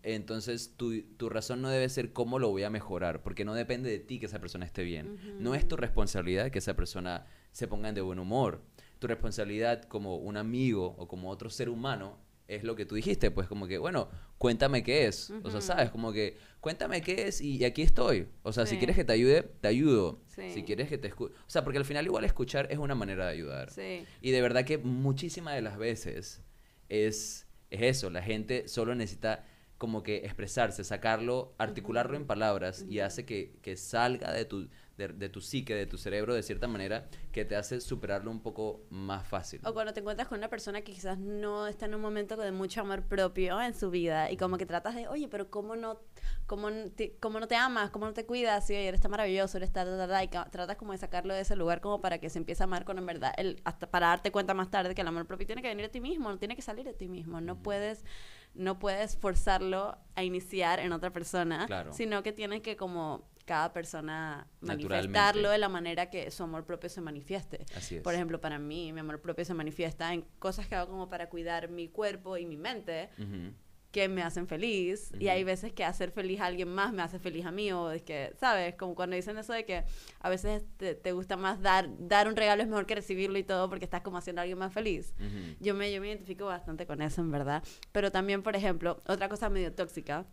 entonces 0.03 0.77
tu, 0.77 1.03
tu, 1.17 1.29
razón 1.29 1.63
no 1.63 1.69
debe 1.69 1.89
ser 1.89 2.13
cómo 2.13 2.39
lo 2.39 2.51
voy 2.51 2.63
a 2.63 2.71
mejorar, 2.71 3.23
porque 3.23 3.45
no 3.45 3.55
depende 3.55 3.91
de 3.91 3.99
ti 3.99 4.21
que 4.21 4.27
esa 4.27 4.41
persona 4.41 4.65
esté 4.65 4.85
bien. 4.85 5.19
No 5.41 5.55
es 5.55 5.67
tu 5.67 5.77
responsabilidad 5.77 6.51
que 6.51 6.59
esa 6.59 6.75
persona 6.75 7.27
se 7.53 7.67
ponga 7.67 7.93
de 7.93 8.01
buen 8.01 8.19
humor 8.19 8.63
tu 8.99 9.07
responsabilidad 9.07 9.85
como 9.85 10.17
un 10.17 10.37
amigo 10.37 10.95
o 10.99 11.09
como 11.09 11.31
otro 11.31 11.51
ser 11.51 11.69
humano 11.69 12.19
es 12.49 12.63
lo 12.63 12.77
que 12.77 12.87
tú 12.87 12.95
dijiste, 12.95 13.31
pues 13.31 13.49
como 13.49 13.67
que, 13.67 13.79
bueno, 13.79 14.09
cuéntame 14.39 14.83
qué 14.83 15.07
es. 15.07 15.33
O 15.43 15.51
sea, 15.51 15.61
sabes, 15.61 15.91
como 15.91 16.13
que, 16.13 16.37
cuéntame 16.61 17.03
qué 17.03 17.27
es 17.27 17.41
y, 17.41 17.65
aquí 17.65 17.83
estoy. 17.83 18.29
O 18.43 18.53
sea, 18.53 18.67
si 18.67 18.77
quieres 18.77 18.97
que 18.97 19.05
te 19.05 19.13
ayude, 19.13 19.43
te 19.43 19.69
ayudo. 19.69 20.21
Si 20.29 20.63
quieres 20.63 20.89
que 20.89 20.99
te 20.99 21.09
escuche. 21.09 21.35
O 21.35 21.51
sea, 21.51 21.65
porque 21.65 21.79
al 21.79 21.85
final 21.85 22.05
igual 22.05 22.25
escuchar 22.25 22.69
es 22.71 22.79
una 22.79 22.95
manera 22.95 23.27
de 23.27 23.33
ayudar. 23.33 23.71
Y 24.21 24.31
de 24.31 24.41
verdad 24.41 24.65
que 24.65 24.79
muchísimas 24.79 25.55
de 25.55 25.63
las 25.63 25.77
veces 25.77 26.43
es, 26.89 27.47
es 27.71 27.83
eso, 27.83 28.11
la 28.11 28.23
gente 28.23 28.69
solo 28.69 28.95
necesita 28.95 29.45
como 29.79 30.03
que 30.03 30.19
expresarse, 30.19 30.85
sacarlo, 30.85 31.55
articularlo 31.59 32.17
en 32.17 32.27
palabras 32.27 32.87
y 32.89 33.01
hace 33.01 33.27
que, 33.27 33.59
que 33.61 33.77
salga 33.77 34.33
de 34.33 34.47
tu, 34.47 34.69
de, 34.97 35.29
tu 35.29 35.41
psique, 35.41 35.75
de 35.75 35.87
tu 35.87 35.99
cerebro, 35.99 36.35
de 36.35 36.43
cierta 36.43 36.67
manera, 36.67 37.07
que 37.33 37.45
te 37.45 37.55
hace 37.57 37.81
superarlo 37.81 38.31
un 38.31 38.41
poco 38.41 38.87
más 38.91 39.27
fácil. 39.27 39.61
O 39.65 39.75
cuando 39.75 39.93
te 39.93 40.01
encuentras 40.01 40.29
con 40.29 40.39
una 40.39 40.49
persona 40.49 40.81
que 40.81 40.93
quizás 40.93 41.19
no 41.19 41.67
está 41.67 41.87
en 41.87 41.95
un 41.95 42.01
momento 42.01 42.37
de 42.37 42.51
mucho 42.51 42.81
amor 42.81 43.03
propio 43.03 43.61
en 43.61 43.75
su 43.75 43.91
vida 43.91 44.31
y 44.31 44.37
como 44.37 44.57
que 44.57 44.65
tratas 44.65 44.95
de, 44.95 45.07
oye, 45.09 45.29
pero 45.29 45.51
¿cómo 45.51 45.77
no, 45.77 46.01
cómo, 46.47 46.71
te, 46.95 47.17
cómo 47.21 47.41
no 47.41 47.47
te 47.47 47.57
amas? 47.57 47.91
¿Cómo 47.91 48.07
no 48.07 48.15
te 48.15 48.25
cuidas? 48.25 48.69
Y 48.71 48.75
oye, 48.75 48.89
eres 48.89 49.01
tan 49.01 49.11
maravilloso, 49.11 49.59
eres 49.59 49.73
tan, 49.73 49.87
y 49.87 50.29
tratas 50.29 50.77
como 50.77 50.93
de 50.93 50.99
sacarlo 50.99 51.35
de 51.35 51.41
ese 51.41 51.57
lugar 51.57 51.81
como 51.81 52.01
para 52.01 52.19
que 52.19 52.31
se 52.31 52.39
empiece 52.39 52.63
a 52.63 52.65
amar 52.65 52.85
con 52.85 52.97
en 52.99 53.05
verdad, 53.05 53.35
el, 53.37 53.61
hasta 53.65 53.91
para 53.91 54.09
darte 54.09 54.33
cuenta 54.33 54.55
más 54.55 54.71
tarde 54.71 54.95
que 54.95 55.03
el 55.03 55.09
amor 55.09 55.27
propio 55.27 55.47
tiene 55.47 55.61
que 55.61 55.69
venir 55.69 55.85
de 55.85 55.91
ti 55.91 56.01
mismo, 56.01 56.31
no 56.31 56.39
tiene 56.39 56.57
que 56.57 56.63
salir 56.63 56.87
de 56.87 56.95
ti 56.95 57.09
mismo, 57.09 57.41
no 57.41 57.63
puedes 57.63 58.05
no 58.55 58.79
puedes 58.79 59.17
forzarlo 59.19 59.99
a 60.15 60.25
iniciar 60.25 60.81
en 60.81 60.93
otra 60.93 61.13
persona, 61.13 61.67
sino 61.93 62.23
que 62.23 62.33
tienes 62.33 62.63
que 62.63 62.77
como 62.77 63.29
cada 63.47 63.73
persona 63.73 64.47
manifestarlo 64.61 65.51
de 65.51 65.59
la 65.59 65.69
manera 65.69 66.11
que 66.11 66.31
su 66.31 66.43
amor 66.43 66.67
propio 66.67 66.91
se 66.91 67.01
manifieste. 67.01 67.65
Por 68.03 68.13
ejemplo, 68.13 68.41
para 68.41 68.59
mí, 68.59 68.93
mi 68.93 69.01
amor 69.01 69.23
propio 69.23 69.45
se 69.45 69.55
manifiesta 69.55 70.13
en 70.13 70.23
cosas 70.39 70.67
que 70.67 70.75
hago 70.75 70.91
como 70.91 71.09
para 71.09 71.29
cuidar 71.31 71.71
mi 71.71 71.89
cuerpo 71.89 72.37
y 72.37 72.45
mi 72.45 72.57
mente. 72.57 73.09
que 73.93 74.09
me 74.09 74.23
hacen 74.23 74.47
feliz 74.47 75.11
y 75.19 75.29
hay 75.29 75.43
veces 75.43 75.73
que 75.73 75.83
hacer 75.83 76.11
feliz 76.11 76.41
a 76.41 76.47
alguien 76.47 76.69
más 76.69 76.93
me 76.93 77.01
hace 77.01 77.19
feliz 77.19 77.47
a 77.47 77.51
mí 77.51 77.73
o 77.73 77.91
es 77.93 78.03
que, 78.03 78.35
¿sabes? 78.39 78.75
Como 78.75 78.95
cuando 78.95 79.17
dicen 79.17 79.39
eso 79.39 79.55
de 79.55 79.65
que 79.65 79.85
a 80.21 80.29
veces 80.29 80.67
te, 80.77 81.13
gusta 81.13 81.39
más 81.39 81.63
dar, 81.63 81.89
dar 81.99 82.29
un 82.29 82.37
regalo 82.37 82.63
es 82.63 82.69
mejor 82.69 82.85
que 82.85 82.95
recibirlo 82.95 83.39
y 83.39 83.43
todo 83.43 83.71
porque 83.71 83.87
estás 83.87 84.03
como 84.03 84.19
haciendo 84.19 84.41
a 84.41 84.43
alguien 84.43 84.59
más 84.59 84.75
feliz. 84.75 85.15
yo, 85.61 85.75
me, 85.75 85.91
yo 85.91 86.03
me 86.03 86.09
identifico 86.09 86.45
bastante 86.45 86.85
con 86.85 87.01
eso, 87.01 87.23
en 87.23 87.31
verdad. 87.31 87.63
Pero 87.93 88.13
también, 88.13 88.43
por 88.43 88.55
ejemplo, 88.55 89.03
otra 89.07 89.31
cosa 89.31 89.49
medio 89.49 89.73
tóxica 89.73 90.27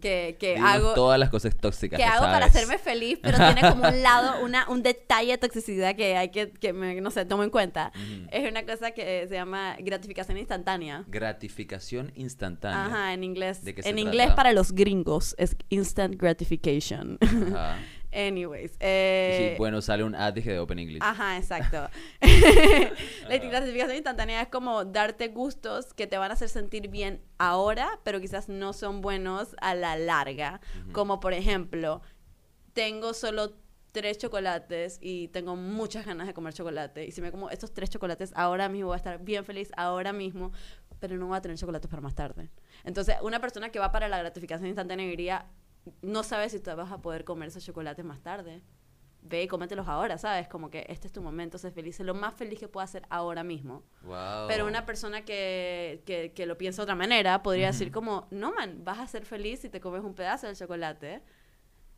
que, 0.00 0.36
que 0.38 0.56
hago 0.56 0.94
todas 0.94 1.18
las 1.18 1.30
cosas 1.30 1.56
tóxicas 1.56 1.98
que, 1.98 2.04
hago 2.04 2.24
para 2.24 2.46
hacerme 2.46 2.78
feliz 2.78 3.18
pero 3.22 3.38
tiene 3.38 3.60
como 3.62 3.88
un 3.88 4.02
lado 4.02 4.40
una 4.44 4.68
un 4.68 4.82
detalle 4.82 5.32
de 5.32 5.38
toxicidad 5.38 5.96
que 5.96 6.16
hay 6.16 6.30
que 6.30 6.50
que 6.50 6.72
me, 6.72 7.00
no 7.00 7.10
sé 7.10 7.24
tomo 7.24 7.44
en 7.44 7.50
cuenta. 7.50 7.92
Es 8.30 8.48
una 8.48 8.64
cosa 8.64 8.90
que 8.92 9.26
se 9.28 9.34
llama 9.34 9.76
gratificación 9.80 10.38
instantánea. 10.38 11.04
Gratificación 11.08 12.12
instantánea. 12.14 12.86
Ajá 12.86 13.14
en 13.14 13.24
inglés. 13.24 13.60
En 13.64 13.98
inglés 13.98 14.30
para 14.32 14.52
los 14.52 14.72
gringos 14.72 15.34
es 15.38 15.56
instant 15.68 16.16
gratification. 16.16 17.18
Ajá. 17.20 17.78
Anyways. 18.12 18.76
Eh, 18.80 19.54
bueno, 19.58 19.80
sale 19.80 20.04
un 20.04 20.14
ad 20.14 20.34
de 20.34 20.58
Open 20.58 20.78
English. 20.78 21.02
Ajá, 21.02 21.36
exacto. 21.36 21.88
la 23.28 23.36
gratificación 23.36 23.96
instantánea 23.96 24.42
es 24.42 24.48
como 24.48 24.84
darte 24.84 25.28
gustos 25.28 25.94
que 25.94 26.06
te 26.06 26.18
van 26.18 26.30
a 26.30 26.34
hacer 26.34 26.48
sentir 26.48 26.88
bien 26.88 27.22
ahora, 27.38 28.00
pero 28.02 28.20
quizás 28.20 28.48
no 28.48 28.72
son 28.72 29.00
buenos 29.00 29.54
a 29.60 29.74
la 29.74 29.96
larga. 29.96 30.60
Como 30.92 31.20
por 31.20 31.32
ejemplo, 31.32 32.02
tengo 32.72 33.14
solo 33.14 33.54
tres 33.92 34.18
chocolates 34.18 34.98
y 35.00 35.28
tengo 35.28 35.56
muchas 35.56 36.06
ganas 36.06 36.26
de 36.26 36.34
comer 36.34 36.54
chocolate. 36.54 37.06
Y 37.06 37.12
si 37.12 37.20
me 37.20 37.30
como 37.30 37.50
estos 37.50 37.72
tres 37.72 37.90
chocolates 37.90 38.32
ahora 38.34 38.68
mismo, 38.68 38.88
voy 38.88 38.94
a 38.94 38.96
estar 38.96 39.22
bien 39.22 39.44
feliz 39.44 39.70
ahora 39.76 40.12
mismo, 40.12 40.52
pero 40.98 41.16
no 41.16 41.26
voy 41.26 41.36
a 41.36 41.40
tener 41.40 41.56
chocolates 41.56 41.90
para 41.90 42.02
más 42.02 42.14
tarde. 42.14 42.50
Entonces, 42.84 43.16
una 43.22 43.40
persona 43.40 43.70
que 43.70 43.78
va 43.78 43.90
para 43.92 44.08
la 44.08 44.18
gratificación 44.18 44.68
instantánea 44.68 45.06
diría, 45.06 45.46
no 46.02 46.22
sabes 46.22 46.52
si 46.52 46.60
te 46.60 46.74
vas 46.74 46.92
a 46.92 46.98
poder 46.98 47.24
comer 47.24 47.48
esos 47.48 47.64
chocolates 47.64 48.04
más 48.04 48.20
tarde. 48.22 48.62
Ve 49.22 49.42
y 49.42 49.48
cómetelos 49.48 49.86
ahora, 49.86 50.16
¿sabes? 50.16 50.48
Como 50.48 50.70
que 50.70 50.86
este 50.88 51.06
es 51.06 51.12
tu 51.12 51.20
momento, 51.20 51.58
sé 51.58 51.70
feliz, 51.70 52.00
es 52.00 52.06
lo 52.06 52.14
más 52.14 52.34
feliz 52.34 52.58
que 52.58 52.68
puedo 52.68 52.82
hacer 52.82 53.02
ahora 53.10 53.44
mismo. 53.44 53.84
Pero 54.48 54.66
una 54.66 54.86
persona 54.86 55.26
que, 55.26 56.02
que, 56.06 56.32
que, 56.32 56.46
lo 56.46 56.56
piensa 56.56 56.80
de 56.80 56.84
otra 56.84 56.94
manera 56.94 57.42
podría 57.42 57.66
decir 57.66 57.92
como, 57.92 58.28
no, 58.30 58.52
man, 58.52 58.82
vas 58.82 58.98
a 58.98 59.06
ser 59.06 59.26
feliz 59.26 59.60
si 59.60 59.68
te 59.68 59.78
comes 59.78 60.02
un 60.02 60.14
pedazo 60.14 60.46
del 60.46 60.56
chocolate 60.56 61.22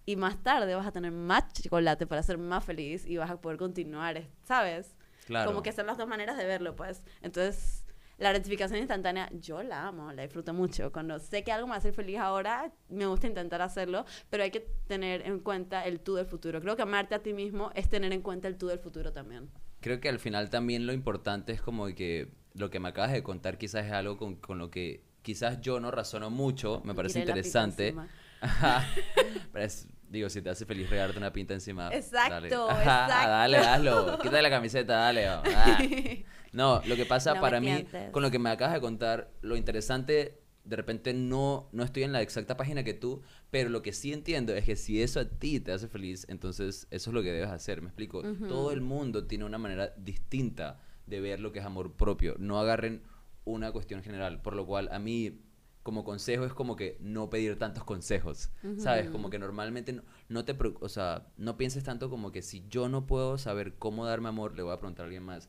y 0.04 0.16
más 0.16 0.42
tarde 0.42 0.74
vas 0.74 0.86
a 0.86 0.92
tener 0.92 1.12
más 1.12 1.52
chocolate 1.52 2.06
para 2.06 2.22
ser 2.22 2.38
más 2.38 2.64
feliz 2.64 3.06
y 3.06 3.16
vas 3.16 3.30
a 3.30 3.40
poder 3.40 3.58
continuar, 3.58 4.22
¿sabes? 4.42 4.96
Claro. 5.26 5.50
Como 5.50 5.62
que 5.62 5.72
son 5.72 5.86
las 5.86 5.96
dos 5.98 6.08
maneras 6.08 6.36
de 6.36 6.44
verlo, 6.44 6.74
pues. 6.74 7.02
Entonces, 7.20 7.81
la 8.19 8.31
gratificación 8.31 8.78
instantánea, 8.78 9.28
yo 9.33 9.62
la 9.62 9.88
amo, 9.88 10.12
la 10.12 10.23
disfruto 10.23 10.52
mucho. 10.54 10.92
Cuando 10.92 11.19
sé 11.19 11.42
que 11.45 11.50
algo 11.52 11.66
me 11.66 11.75
hace 11.76 11.92
feliz 11.92 12.19
ahora, 12.19 12.73
me 12.88 13.07
gusta 13.07 13.26
intentar 13.26 13.62
hacerlo, 13.62 14.04
pero 14.31 14.42
hay 14.45 14.50
que 14.50 14.61
tener 14.87 15.26
en 15.26 15.40
cuenta 15.40 15.85
el 15.87 16.00
tú 16.00 16.14
del 16.14 16.26
futuro. 16.26 16.61
Creo 16.61 16.76
que 16.76 16.83
amarte 16.83 17.14
a 17.14 17.23
ti 17.23 17.33
mismo 17.33 17.71
es 17.75 17.88
tener 17.88 18.12
en 18.12 18.23
cuenta 18.23 18.47
el 18.49 18.57
tú 18.57 18.69
del 18.69 18.78
futuro 18.78 19.12
también. 19.12 19.50
Creo 19.81 19.99
que 20.00 20.09
al 20.09 20.19
final 20.21 20.50
también 20.50 20.87
lo 20.87 20.92
importante 20.92 21.52
es 21.52 21.61
como 21.61 21.87
que 21.88 22.28
lo 22.54 22.71
que 22.71 22.78
me 22.78 22.88
acabas 22.90 23.12
de 23.12 23.23
contar 23.23 23.59
quizás 23.59 23.87
es 23.87 23.92
algo 23.92 24.16
con, 24.16 24.37
con 24.37 24.59
lo 24.59 24.71
que 24.71 25.02
quizás 25.23 25.61
yo 25.61 25.81
no 25.81 25.90
razono 25.90 26.31
mucho, 26.31 26.81
me 26.85 26.95
parece 26.95 27.21
interesante. 27.21 27.95
Pero 29.52 29.64
es- 29.64 29.88
digo, 30.09 30.28
si 30.28 30.42
te 30.42 30.50
hace 30.50 30.66
feliz 30.66 30.90
regarte 30.90 31.16
una 31.16 31.33
pinta 31.33 31.54
encima. 31.54 31.88
Exacto, 31.92 32.28
dale. 32.66 32.83
Exacto. 32.83 33.28
Dale, 33.28 33.59
hazlo. 33.59 34.19
Quítate 34.19 34.42
la 34.42 34.50
camiseta, 34.50 34.95
dale. 34.95 35.28
No, 36.52 36.82
lo 36.87 36.97
que 36.97 37.06
pasa 37.06 37.35
No 37.35 37.40
para 37.40 37.61
mí, 37.61 37.87
con 38.11 38.23
lo 38.23 38.30
que 38.30 38.38
me 38.38 38.50
acabas 38.50 38.75
de 38.75 38.80
contar, 38.80 39.32
lo 39.40 39.56
interesante, 39.56 40.42
de 40.64 40.76
repente 40.76 41.12
no, 41.14 41.68
no 41.73 41.82
estoy 41.82 42.02
en 42.04 42.12
la 42.12 42.23
exacta 42.23 42.56
página 42.56 42.85
que 42.85 42.94
tú, 42.94 43.23
pero 43.50 43.71
lo 43.71 43.82
que 43.82 43.92
sí 43.92 44.12
entiendo 44.12 44.54
es 44.54 44.64
que 44.64 44.76
si 44.76 45.02
eso 45.02 45.21
a 45.21 45.25
ti 45.25 45.61
te 45.61 45.73
hace 45.73 45.88
feliz, 45.88 46.26
entonces 46.28 46.87
eso 46.90 47.11
es 47.11 47.14
lo 47.14 47.23
que 47.23 47.32
debes 47.32 47.50
hacer. 47.50 47.80
Me 47.80 47.88
explico. 47.88 48.23
Todo 48.49 48.71
el 48.71 48.80
mundo 48.80 49.26
tiene 49.26 49.44
una 49.44 49.59
manera 49.59 49.94
distinta 49.97 50.80
de 51.06 51.21
ver 51.21 51.40
lo 51.40 51.52
que 51.52 51.59
es 51.59 51.64
amor 51.64 51.94
propio. 51.94 52.37
No 52.38 52.61
agarren 52.61 53.02
una 53.44 53.73
cuestión 53.73 54.02
general, 54.02 54.40
por 54.40 54.54
lo 54.54 54.66
cual 54.66 54.88
a 54.92 54.99
mí 54.99 55.40
como 55.82 56.04
consejo 56.04 56.44
es 56.44 56.54
como 56.54 56.76
que 56.76 56.97
no 57.00 57.28
pedir 57.28 57.59
tantos 57.59 57.82
consejos, 57.82 58.50
¿sabes? 58.78 59.11
Como 59.11 59.30
que 59.30 59.38
normalmente 59.40 59.92
no, 59.92 60.02
no 60.28 60.44
te, 60.44 60.56
o 60.80 60.88
sea, 60.88 61.26
no 61.37 61.56
pienses 61.56 61.82
tanto 61.82 62.09
como 62.09 62.30
que 62.30 62.40
si 62.40 62.64
yo 62.68 62.88
no 62.88 63.06
puedo 63.06 63.37
saber 63.37 63.75
cómo 63.75 64.06
darme 64.06 64.28
amor, 64.28 64.54
le 64.54 64.62
voy 64.62 64.73
a 64.73 64.78
preguntar 64.78 65.04
a 65.04 65.06
alguien 65.06 65.25
más. 65.25 65.49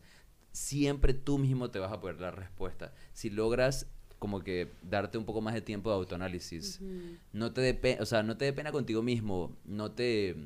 Siempre 0.54 1.14
tú 1.14 1.38
mismo 1.38 1.70
te 1.70 1.80
vas 1.80 1.92
a 1.92 2.00
poder 2.00 2.18
dar 2.18 2.38
respuesta. 2.38 2.94
Si 3.12 3.30
logras 3.30 3.88
como 4.20 4.40
que 4.40 4.72
darte 4.82 5.18
un 5.18 5.26
poco 5.26 5.42
más 5.42 5.54
de 5.54 5.62
tiempo 5.62 5.90
de 5.90 5.98
autoanálisis, 5.98 6.80
no 7.34 7.52
te 7.52 7.60
dé 7.60 7.98
o 8.00 8.06
sea, 8.06 8.24
no 8.24 8.38
te 8.38 8.46
dé 8.46 8.54
pena 8.54 8.72
contigo 8.72 9.02
mismo, 9.02 9.58
no 9.66 9.92
te 9.92 10.38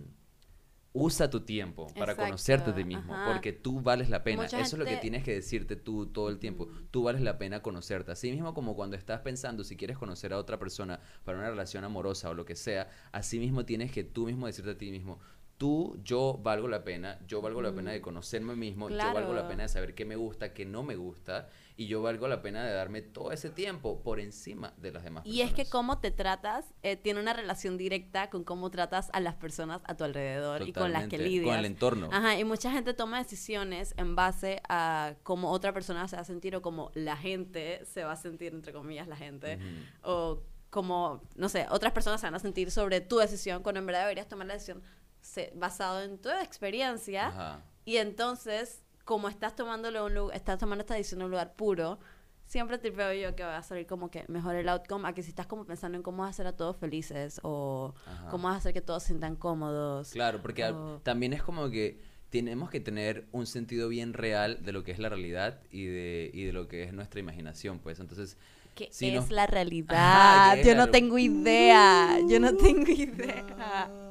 usa 0.93 1.29
tu 1.29 1.41
tiempo 1.41 1.87
para 1.95 2.15
conocerte 2.15 2.71
a 2.71 2.75
ti 2.75 2.83
mismo, 2.83 3.13
ajá. 3.13 3.31
porque 3.31 3.53
tú 3.53 3.81
vales 3.81 4.09
la 4.09 4.23
pena. 4.23 4.43
Mucha 4.43 4.59
Eso 4.59 4.75
es 4.75 4.79
lo 4.79 4.85
que 4.85 4.97
tienes 4.97 5.23
que 5.23 5.33
decirte 5.33 5.75
tú 5.75 6.07
todo 6.07 6.29
el 6.29 6.39
tiempo. 6.39 6.67
Tú 6.89 7.03
vales 7.03 7.21
la 7.21 7.37
pena 7.37 7.61
conocerte. 7.61 8.11
Así 8.11 8.31
mismo 8.31 8.53
como 8.53 8.75
cuando 8.75 8.97
estás 8.97 9.21
pensando 9.21 9.63
si 9.63 9.75
quieres 9.77 9.97
conocer 9.97 10.33
a 10.33 10.37
otra 10.37 10.57
persona 10.57 10.99
para 11.23 11.37
una 11.37 11.49
relación 11.49 11.83
amorosa 11.83 12.29
o 12.29 12.33
lo 12.33 12.45
que 12.45 12.55
sea, 12.55 12.89
así 13.11 13.37
mismo 13.37 13.65
tienes 13.65 13.91
que 13.91 14.03
tú 14.03 14.25
mismo 14.25 14.47
decirte 14.47 14.71
a 14.71 14.77
ti 14.77 14.89
mismo, 14.89 15.19
tú, 15.57 15.99
yo 16.03 16.39
valgo 16.43 16.67
la 16.67 16.83
pena, 16.83 17.19
yo 17.27 17.41
valgo 17.41 17.61
la 17.61 17.73
pena 17.73 17.91
de 17.91 17.99
conocerme 17.99 18.55
mismo, 18.55 18.89
yo 18.89 18.95
valgo 18.97 19.33
la 19.33 19.41
Claro. 19.41 19.47
pena 19.49 19.63
de 19.63 19.69
saber 19.69 19.95
qué 19.95 20.05
me 20.05 20.15
gusta, 20.15 20.53
qué 20.53 20.65
no 20.65 20.83
me 20.83 20.95
gusta, 20.95 21.49
y 21.75 21.87
yo 21.87 22.01
valgo 22.03 22.27
la 22.27 22.41
pena 22.43 22.63
de 22.63 22.71
darme 22.73 23.01
todo 23.01 23.31
ese 23.31 23.49
tiempo 23.49 24.01
por 24.03 24.19
encima 24.19 24.73
de 24.77 24.91
las 24.91 25.03
demás 25.03 25.25
Y 25.25 25.41
es 25.41 25.49
que 25.49 25.57
personas. 25.63 25.71
cómo 25.71 25.99
te 25.99 26.11
tratas 26.11 26.65
eh, 26.83 26.95
tiene 26.95 27.19
una 27.19 27.33
relación 27.33 27.75
directa 27.77 28.29
con 28.29 28.43
cómo 28.43 28.69
tratas 28.69 29.09
a 29.13 29.19
las 29.19 29.35
personas 29.35 29.81
a 29.85 29.95
tu 29.97 30.03
alrededor 30.03 30.61
y 30.67 30.73
con 30.73 30.91
las 30.91 31.03
que 31.03 31.17
Totalmente, 31.17 31.17
lidias. 31.17 31.45
Con 31.55 31.59
el 31.59 31.65
entorno. 31.65 32.09
Ajá, 32.11 32.37
y 32.39 32.43
mucha 32.43 32.71
gente 32.71 32.93
toma 32.93 33.17
decisiones 33.17 33.93
en 33.97 34.15
base 34.15 34.61
a 34.69 35.15
cómo 35.23 35.51
otra 35.51 35.73
persona 35.73 36.07
se 36.07 36.15
va 36.17 36.21
a 36.21 36.25
sentir 36.25 36.55
o 36.55 36.61
cómo 36.61 36.91
la 36.93 37.17
gente 37.17 37.83
se 37.85 38.03
va 38.03 38.11
a 38.11 38.15
sentir, 38.15 38.53
entre 38.53 38.73
comillas, 38.73 39.07
la 39.07 39.15
gente, 39.17 39.57
o 40.03 40.43
como, 40.69 41.21
no 41.35 41.49
sé, 41.49 41.65
otras 41.71 41.93
personas 41.93 42.19
se 42.21 42.27
van 42.27 42.35
a 42.35 42.39
sentir 42.39 42.69
sobre 42.71 43.01
tu 43.01 43.17
decisión, 43.17 43.63
cuando 43.63 43.79
en 43.79 43.85
verdad 43.87 44.01
deberías 44.01 44.27
tomar 44.27 44.45
la 44.47 44.53
decisión 44.53 44.83
se- 45.27 45.51
basado 45.55 46.01
en 46.03 46.17
tu 46.17 46.29
experiencia. 46.29 47.27
Ajá. 47.27 47.61
Y 47.85 47.97
entonces, 47.97 48.81
como 49.05 49.29
estás 49.29 49.55
tomándolo 49.55 50.05
un 50.05 50.13
lu- 50.15 50.31
estás 50.31 50.57
tomando 50.57 50.81
esta 50.81 50.95
decisión 50.95 51.21
en 51.21 51.25
un 51.25 51.31
lugar 51.31 51.53
puro, 51.55 51.99
siempre 52.45 52.77
te 52.77 52.89
veo 52.91 53.13
yo 53.13 53.35
que 53.35 53.43
va 53.43 53.57
a 53.57 53.63
salir 53.63 53.85
como 53.87 54.09
que 54.09 54.23
mejor 54.29 54.55
el 54.55 54.69
outcome 54.69 55.07
a 55.07 55.13
que 55.13 55.21
si 55.23 55.29
estás 55.29 55.47
como 55.47 55.65
pensando 55.65 55.97
en 55.97 56.03
cómo 56.03 56.23
hacer 56.25 56.47
a 56.47 56.53
todos 56.55 56.77
felices 56.77 57.39
o 57.43 57.93
Ajá. 58.05 58.29
cómo 58.29 58.49
hacer 58.49 58.73
que 58.73 58.81
todos 58.81 59.03
se 59.03 59.07
sientan 59.07 59.35
cómodos. 59.35 60.11
Claro, 60.11 60.41
porque 60.41 60.63
o- 60.65 60.99
también 61.03 61.33
es 61.33 61.43
como 61.43 61.69
que 61.69 61.99
tenemos 62.29 62.69
que 62.69 62.79
tener 62.81 63.27
un 63.31 63.45
sentido 63.47 63.87
bien 63.89 64.13
real 64.13 64.63
de 64.63 64.71
lo 64.73 64.83
que 64.83 64.91
es 64.91 64.99
la 64.99 65.07
realidad 65.09 65.61
y 65.71 65.85
de, 65.85 66.29
y 66.33 66.43
de 66.45 66.53
lo 66.53 66.67
que 66.67 66.83
es 66.83 66.93
nuestra 66.93 67.19
imaginación, 67.19 67.79
pues. 67.79 67.99
Entonces, 67.99 68.37
¿Qué 68.75 68.89
si 68.91 69.07
es 69.09 69.15
nos- 69.15 69.31
la 69.31 69.43
Ajá, 69.43 69.51
realidad? 69.51 70.53
¿qué 70.55 70.59
es 70.61 70.67
yo 70.67 70.73
la 70.75 70.85
no 70.85 70.91
tengo 70.91 71.17
idea. 71.17 72.19
Yo 72.29 72.39
no 72.39 72.55
tengo 72.55 72.91
idea. 72.91 74.06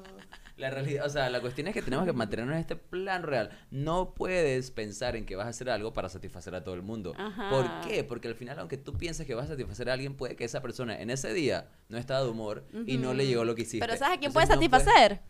La 0.57 0.71
realidad, 0.71 1.05
o 1.05 1.11
sea, 1.11 1.29
la 1.29 1.41
cuestión 1.41 1.67
es 1.69 1.75
que 1.75 1.83
tenemos 1.83 2.07
que 2.07 2.13
mantenernos 2.15 2.55
en 2.55 2.61
este 2.61 2.77
plan 2.77 3.23
real. 3.23 3.51
No 3.71 4.15
puedes 4.15 4.71
pensar 4.71 5.15
en 5.15 5.27
que 5.27 5.37
vas 5.37 5.47
a 5.47 5.51
hacer 5.51 5.69
algo 5.69 5.93
para 5.93 6.09
satisfacer 6.09 6.55
a 6.55 6.65
todo 6.65 6.75
el 6.75 6.81
mundo. 6.83 7.13
Ajá. 7.19 7.51
¿Por 7.51 7.67
qué? 7.87 8.05
Porque 8.05 8.29
al 8.29 8.35
final, 8.37 8.59
aunque 8.59 8.79
tú 8.79 8.95
pienses 8.95 9.27
que 9.27 9.35
vas 9.35 9.47
a 9.47 9.49
satisfacer 9.49 9.91
a 9.91 9.93
alguien, 9.93 10.15
puede 10.17 10.35
que 10.35 10.45
esa 10.45 10.63
persona 10.63 10.99
en 11.01 11.11
ese 11.11 11.33
día 11.35 11.69
no 11.91 11.99
estaba 11.99 12.23
de 12.23 12.31
humor 12.31 12.65
y 12.87 12.97
no 12.97 13.13
le 13.13 13.27
llegó 13.27 13.45
lo 13.45 13.55
que 13.55 13.63
hiciste. 13.63 13.87
Pero 13.87 13.99
¿sabes 13.99 14.17
a 14.17 14.21
quién 14.21 14.33
puedes 14.33 14.49
no 14.49 14.57
puedes- 14.57 14.71
satisfacer? 14.85 15.21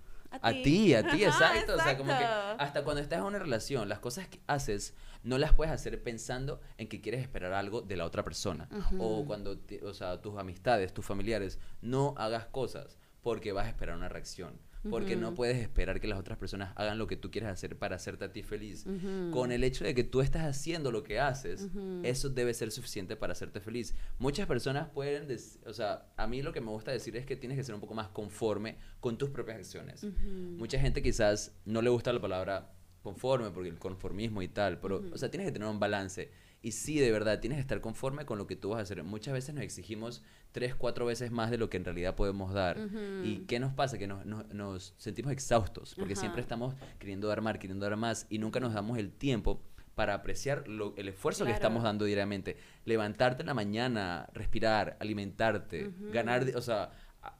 A 0.42 0.50
ti, 0.52 0.92
a 0.94 1.08
ti, 1.08 1.24
exacto. 1.24 1.74
O 1.74 1.80
sea, 1.80 1.96
como 1.96 2.16
que 2.16 2.24
hasta 2.24 2.84
cuando 2.84 3.00
estás 3.02 3.18
en 3.20 3.24
una 3.24 3.38
relación, 3.38 3.88
las 3.88 3.98
cosas 4.00 4.28
que 4.28 4.40
haces 4.46 4.94
no 5.22 5.38
las 5.38 5.52
puedes 5.54 5.72
hacer 5.72 6.00
pensando 6.02 6.60
en 6.78 6.88
que 6.88 7.00
quieres 7.00 7.20
esperar 7.22 7.52
algo 7.52 7.80
de 7.80 7.96
la 7.96 8.04
otra 8.04 8.22
persona. 8.22 8.68
O 8.98 9.24
cuando, 9.24 9.58
te- 9.58 9.82
o 9.84 9.92
sea, 9.94 10.20
tus 10.20 10.36
amistades, 10.38 10.92
tus 10.94 11.04
familiares, 11.04 11.58
no 11.80 12.14
hagas 12.16 12.46
cosas 12.46 12.96
porque 13.22 13.50
vas 13.52 13.66
a 13.66 13.70
esperar 13.70 13.96
una 13.96 14.08
reacción. 14.08 14.58
Porque 14.90 15.16
no 15.16 15.34
puedes 15.34 15.58
esperar 15.58 16.00
que 16.00 16.06
las 16.06 16.18
otras 16.18 16.38
personas 16.38 16.72
hagan 16.76 16.98
lo 16.98 17.06
que 17.06 17.16
tú 17.16 17.30
quieres 17.30 17.50
hacer 17.50 17.76
para 17.76 17.96
hacerte 17.96 18.24
a 18.24 18.32
ti 18.32 18.42
feliz. 18.42 18.86
Con 19.32 19.52
el 19.52 19.64
hecho 19.64 19.84
de 19.84 19.94
que 19.94 20.04
tú 20.04 20.20
estás 20.20 20.44
haciendo 20.44 20.90
lo 20.90 21.02
que 21.02 21.20
haces, 21.20 21.68
eso 22.02 22.28
debe 22.28 22.54
ser 22.54 22.70
suficiente 22.70 23.16
para 23.16 23.32
hacerte 23.32 23.60
feliz. 23.60 23.94
Muchas 24.18 24.46
personas 24.46 24.88
pueden, 24.88 25.28
o 25.66 25.72
sea, 25.72 26.06
a 26.16 26.26
mí 26.26 26.42
lo 26.42 26.52
que 26.52 26.60
me 26.60 26.70
gusta 26.70 26.90
decir 26.90 27.16
es 27.16 27.26
que 27.26 27.36
tienes 27.36 27.58
que 27.58 27.64
ser 27.64 27.74
un 27.74 27.80
poco 27.80 27.94
más 27.94 28.08
conforme 28.08 28.76
con 29.00 29.18
tus 29.18 29.30
propias 29.30 29.58
acciones. 29.58 30.04
Mucha 30.04 30.78
gente 30.78 31.02
quizás 31.02 31.52
no 31.64 31.82
le 31.82 31.90
gusta 31.90 32.12
la 32.12 32.20
palabra 32.20 32.72
conforme 33.02 33.50
porque 33.50 33.68
el 33.68 33.78
conformismo 33.78 34.42
y 34.42 34.48
tal, 34.48 34.80
pero, 34.80 35.02
o 35.12 35.18
sea, 35.18 35.30
tienes 35.30 35.46
que 35.46 35.52
tener 35.52 35.68
un 35.68 35.78
balance. 35.78 36.30
Y 36.66 36.72
sí, 36.72 36.98
de 36.98 37.12
verdad, 37.12 37.38
tienes 37.38 37.58
que 37.58 37.60
estar 37.60 37.80
conforme 37.80 38.24
con 38.26 38.38
lo 38.38 38.48
que 38.48 38.56
tú 38.56 38.70
vas 38.70 38.80
a 38.80 38.82
hacer. 38.82 39.00
Muchas 39.04 39.32
veces 39.34 39.54
nos 39.54 39.62
exigimos 39.62 40.22
tres, 40.50 40.74
cuatro 40.74 41.06
veces 41.06 41.30
más 41.30 41.50
de 41.52 41.58
lo 41.58 41.70
que 41.70 41.76
en 41.76 41.84
realidad 41.84 42.16
podemos 42.16 42.52
dar. 42.52 42.76
¿Y 43.24 43.44
qué 43.46 43.60
nos 43.60 43.72
pasa? 43.72 43.98
Que 43.98 44.08
nos, 44.08 44.26
nos- 44.26 44.52
nos 44.52 44.94
sentimos 44.98 45.30
exhaustos 45.32 45.94
porque 45.96 46.14
siempre 46.16 46.40
estamos 46.40 46.74
queriendo 46.98 47.28
dar 47.28 47.40
más, 47.40 47.58
queriendo 47.58 47.86
dar 47.88 47.96
más 47.96 48.26
y 48.30 48.38
nunca 48.38 48.58
nos 48.58 48.74
damos 48.74 48.98
el 48.98 49.12
tiempo 49.12 49.62
para 49.94 50.14
apreciar 50.14 50.66
lo- 50.66 50.92
el 50.96 51.08
esfuerzo 51.08 51.44
que 51.44 51.52
estamos 51.52 51.84
dando 51.84 52.04
diariamente. 52.04 52.56
Levantarte 52.84 53.42
en 53.42 53.46
la 53.46 53.54
mañana, 53.54 54.28
respirar, 54.34 54.96
alimentarte, 54.98 55.92
ganar, 56.12 56.44
o 56.56 56.60
sea, 56.62 56.90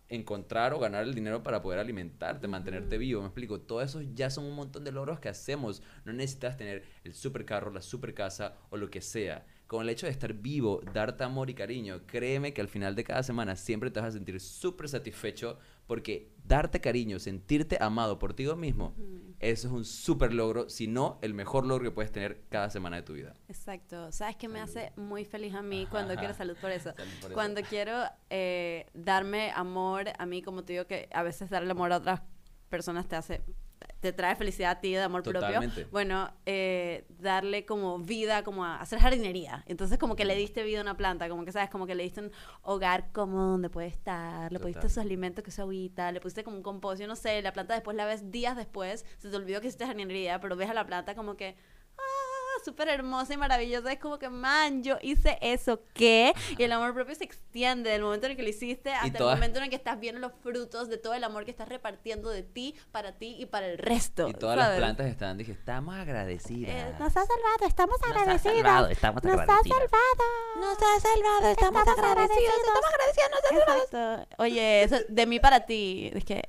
encontrar 0.09 0.73
o 0.73 0.79
ganar 0.79 1.03
el 1.03 1.15
dinero 1.15 1.43
para 1.43 1.63
poder 1.63 1.79
alimentarte, 1.79 2.49
mantenerte 2.49 2.99
vivo, 2.99 3.21
me 3.21 3.29
explico. 3.29 3.61
Todo 3.61 3.83
eso 3.83 4.01
ya 4.03 4.31
son 4.31 4.45
un 4.45 4.55
montón 4.55 4.85
de 4.85 4.93
logros 4.93 5.21
que 5.21 5.29
hacemos. 5.29 5.83
No 6.05 6.13
necesitas 6.13 6.57
tener 6.57 6.85
el 7.05 7.15
supercarro, 7.15 7.73
la 7.73 7.83
super 7.83 8.15
casa 8.15 8.57
o 8.71 8.77
lo 8.77 8.91
que 8.91 9.01
sea. 9.01 9.45
Con 9.67 9.83
el 9.83 9.89
hecho 9.89 10.07
de 10.07 10.13
estar 10.13 10.33
vivo, 10.33 10.81
darte 10.95 11.25
amor 11.25 11.51
y 11.51 11.55
cariño, 11.55 12.03
créeme 12.07 12.55
que 12.55 12.61
al 12.61 12.69
final 12.69 12.95
de 12.95 13.03
cada 13.03 13.25
semana 13.25 13.57
siempre 13.57 13.91
te 13.91 13.99
vas 13.99 14.11
a 14.11 14.13
sentir 14.13 14.41
súper 14.41 14.89
satisfecho 14.89 15.59
porque 15.87 16.31
darte 16.45 16.81
cariño, 16.81 17.19
sentirte 17.19 17.79
amado 17.81 18.19
por 18.19 18.35
ti 18.35 18.47
mismo, 18.55 18.95
eso 19.39 19.69
es 19.69 19.75
un 19.75 19.85
súper 19.85 20.33
logro, 20.33 20.69
si 20.69 20.87
no 20.87 21.19
el 21.23 21.35
mejor 21.35 21.67
logro 21.67 21.85
que 21.85 21.91
puedes 21.91 22.13
tener 22.13 22.43
cada 22.49 22.71
semana 22.71 22.97
de 22.97 23.03
tu 23.03 23.13
vida. 23.13 23.35
Exacto. 23.49 24.11
¿Sabes 24.13 24.37
qué 24.37 24.49
me 24.49 24.61
hace 24.61 24.93
muy 24.97 25.25
feliz 25.25 25.55
a 25.55 25.63
mí 25.63 25.87
cuando 25.91 26.13
Ajá. 26.13 26.21
quiero 26.21 26.35
salud 26.35 26.57
por 26.61 26.71
eso? 26.71 26.93
Salud 26.97 27.13
por 27.21 27.31
eso. 27.31 27.35
Cuando 27.35 27.63
quiero 27.63 27.93
eh, 28.31 28.87
darme 28.95 29.51
amor 29.51 30.07
a 30.19 30.27
mí, 30.27 30.43
como 30.43 30.65
te 30.65 30.75
digo 30.75 30.87
que 30.87 31.09
a 31.13 31.23
veces 31.23 31.51
darle 31.51 31.71
amor 31.71 31.93
a 31.93 31.99
otras 31.99 32.23
personas 32.69 33.07
te 33.09 33.17
hace 33.17 33.43
te 34.01 34.13
trae 34.13 34.37
felicidad 34.37 34.73
a 34.73 34.81
ti 34.81 34.93
de 34.93 35.01
amor 35.01 35.23
Totalmente. 35.23 35.69
propio. 35.69 35.89
Bueno, 35.91 36.31
eh, 36.45 37.05
darle 37.19 37.67
como 37.67 37.99
vida, 37.99 38.45
como 38.45 38.65
a 38.65 38.81
hacer 38.81 38.99
jardinería. 38.99 39.65
Entonces 39.67 39.99
como 39.99 40.17
que 40.17 40.25
le 40.25 40.35
diste 40.35 40.63
vida 40.63 40.79
a 40.79 40.83
una 40.83 40.97
planta, 40.97 41.29
como 41.29 41.45
que 41.45 41.53
sabes, 41.53 41.71
como 41.71 41.87
que 41.87 41.95
le 41.95 42.03
diste 42.03 42.21
un 42.21 42.33
hogar 42.63 43.11
como 43.13 43.43
donde 43.43 43.71
puede 43.71 43.89
estar, 43.89 44.53
le 44.53 44.61
pusiste 44.61 44.89
sus 44.89 44.99
alimentos, 44.99 45.45
que 45.45 45.51
su 45.51 45.63
agüita, 45.63 46.13
le 46.13 46.21
pusiste 46.21 46.45
como 46.45 46.57
un 46.57 46.63
compost, 46.63 47.01
yo 47.01 47.07
no 47.07 47.17
sé, 47.17 47.43
la 47.43 47.53
planta 47.53 47.75
después 47.75 47.97
la 47.97 48.07
ves 48.07 48.31
días 48.31 48.57
después, 48.57 49.05
se 49.19 49.31
te 49.31 49.37
olvidó 49.37 49.61
que 49.61 49.69
hiciste 49.69 49.87
jardinería, 49.87 50.41
pero 50.41 50.57
ves 50.57 50.71
a 50.71 50.75
la 50.75 50.87
planta 50.87 51.15
como 51.15 51.37
que 51.37 51.57
súper 52.65 52.89
hermosa 52.89 53.35
y 53.35 53.37
maravillosa. 53.37 53.93
Es 53.93 53.99
como 53.99 54.19
que, 54.19 54.29
man, 54.29 54.83
yo 54.83 54.97
hice 55.03 55.39
eso, 55.41 55.81
¿qué? 55.95 56.33
Y 56.59 56.63
el 56.63 56.73
amor 56.73 56.95
propio 56.95 57.15
se 57.15 57.25
extiende 57.25 57.91
del 57.91 58.03
momento 58.03 58.27
en 58.27 58.33
el 58.33 58.37
que 58.37 58.43
lo 58.43 58.49
hiciste 58.49 58.93
hasta 58.93 59.19
todas- 59.19 59.35
el 59.35 59.41
momento 59.41 59.59
en 59.59 59.65
el 59.65 59.71
que 59.71 59.77
estás 59.77 59.99
viendo 60.01 60.21
los 60.21 60.33
frutos 60.43 60.89
de 60.89 60.99
todo 60.99 61.15
el 61.15 61.25
amor 61.25 61.45
que 61.45 61.51
estás 61.51 61.69
repartiendo 61.69 62.31
de 62.31 62.43
ti, 62.43 62.75
para 62.93 63.13
ti 63.13 63.37
y 63.39 63.47
para 63.47 63.67
el 63.67 63.79
resto. 63.79 64.29
Y 64.29 64.35
todas 64.35 64.57
las 64.57 64.77
plantas 64.77 65.07
están, 65.07 65.37
dije, 65.39 65.53
estamos 65.53 65.95
agradecidas. 65.97 66.71
Eh, 66.75 66.95
nos 66.99 67.17
ha 67.17 67.25
salvado, 67.27 67.67
estamos 67.67 67.97
Nos 68.01 68.11
ha 68.11 68.15
agradecidos. 68.21 68.57
salvado, 68.57 68.87
estamos 68.89 69.23
nos 69.23 69.33
agradecidas. 69.33 69.79
ha 69.79 69.81
salvado. 69.81 70.61
Nos 70.61 70.79
ha 70.79 71.01
salvado, 71.01 71.49
estamos, 71.51 71.89
agradecidos. 71.89 72.55
Estamos 72.57 72.85
agradecidos, 72.93 73.31
nos 73.31 73.43
ha 73.43 73.45
salvado. 73.91 74.27
Oye, 74.39 74.83
eso 74.83 74.97
de 75.09 75.27
mí 75.27 75.41
para 75.41 75.61
ti. 75.67 76.11
Es 76.15 76.25
que 76.25 76.49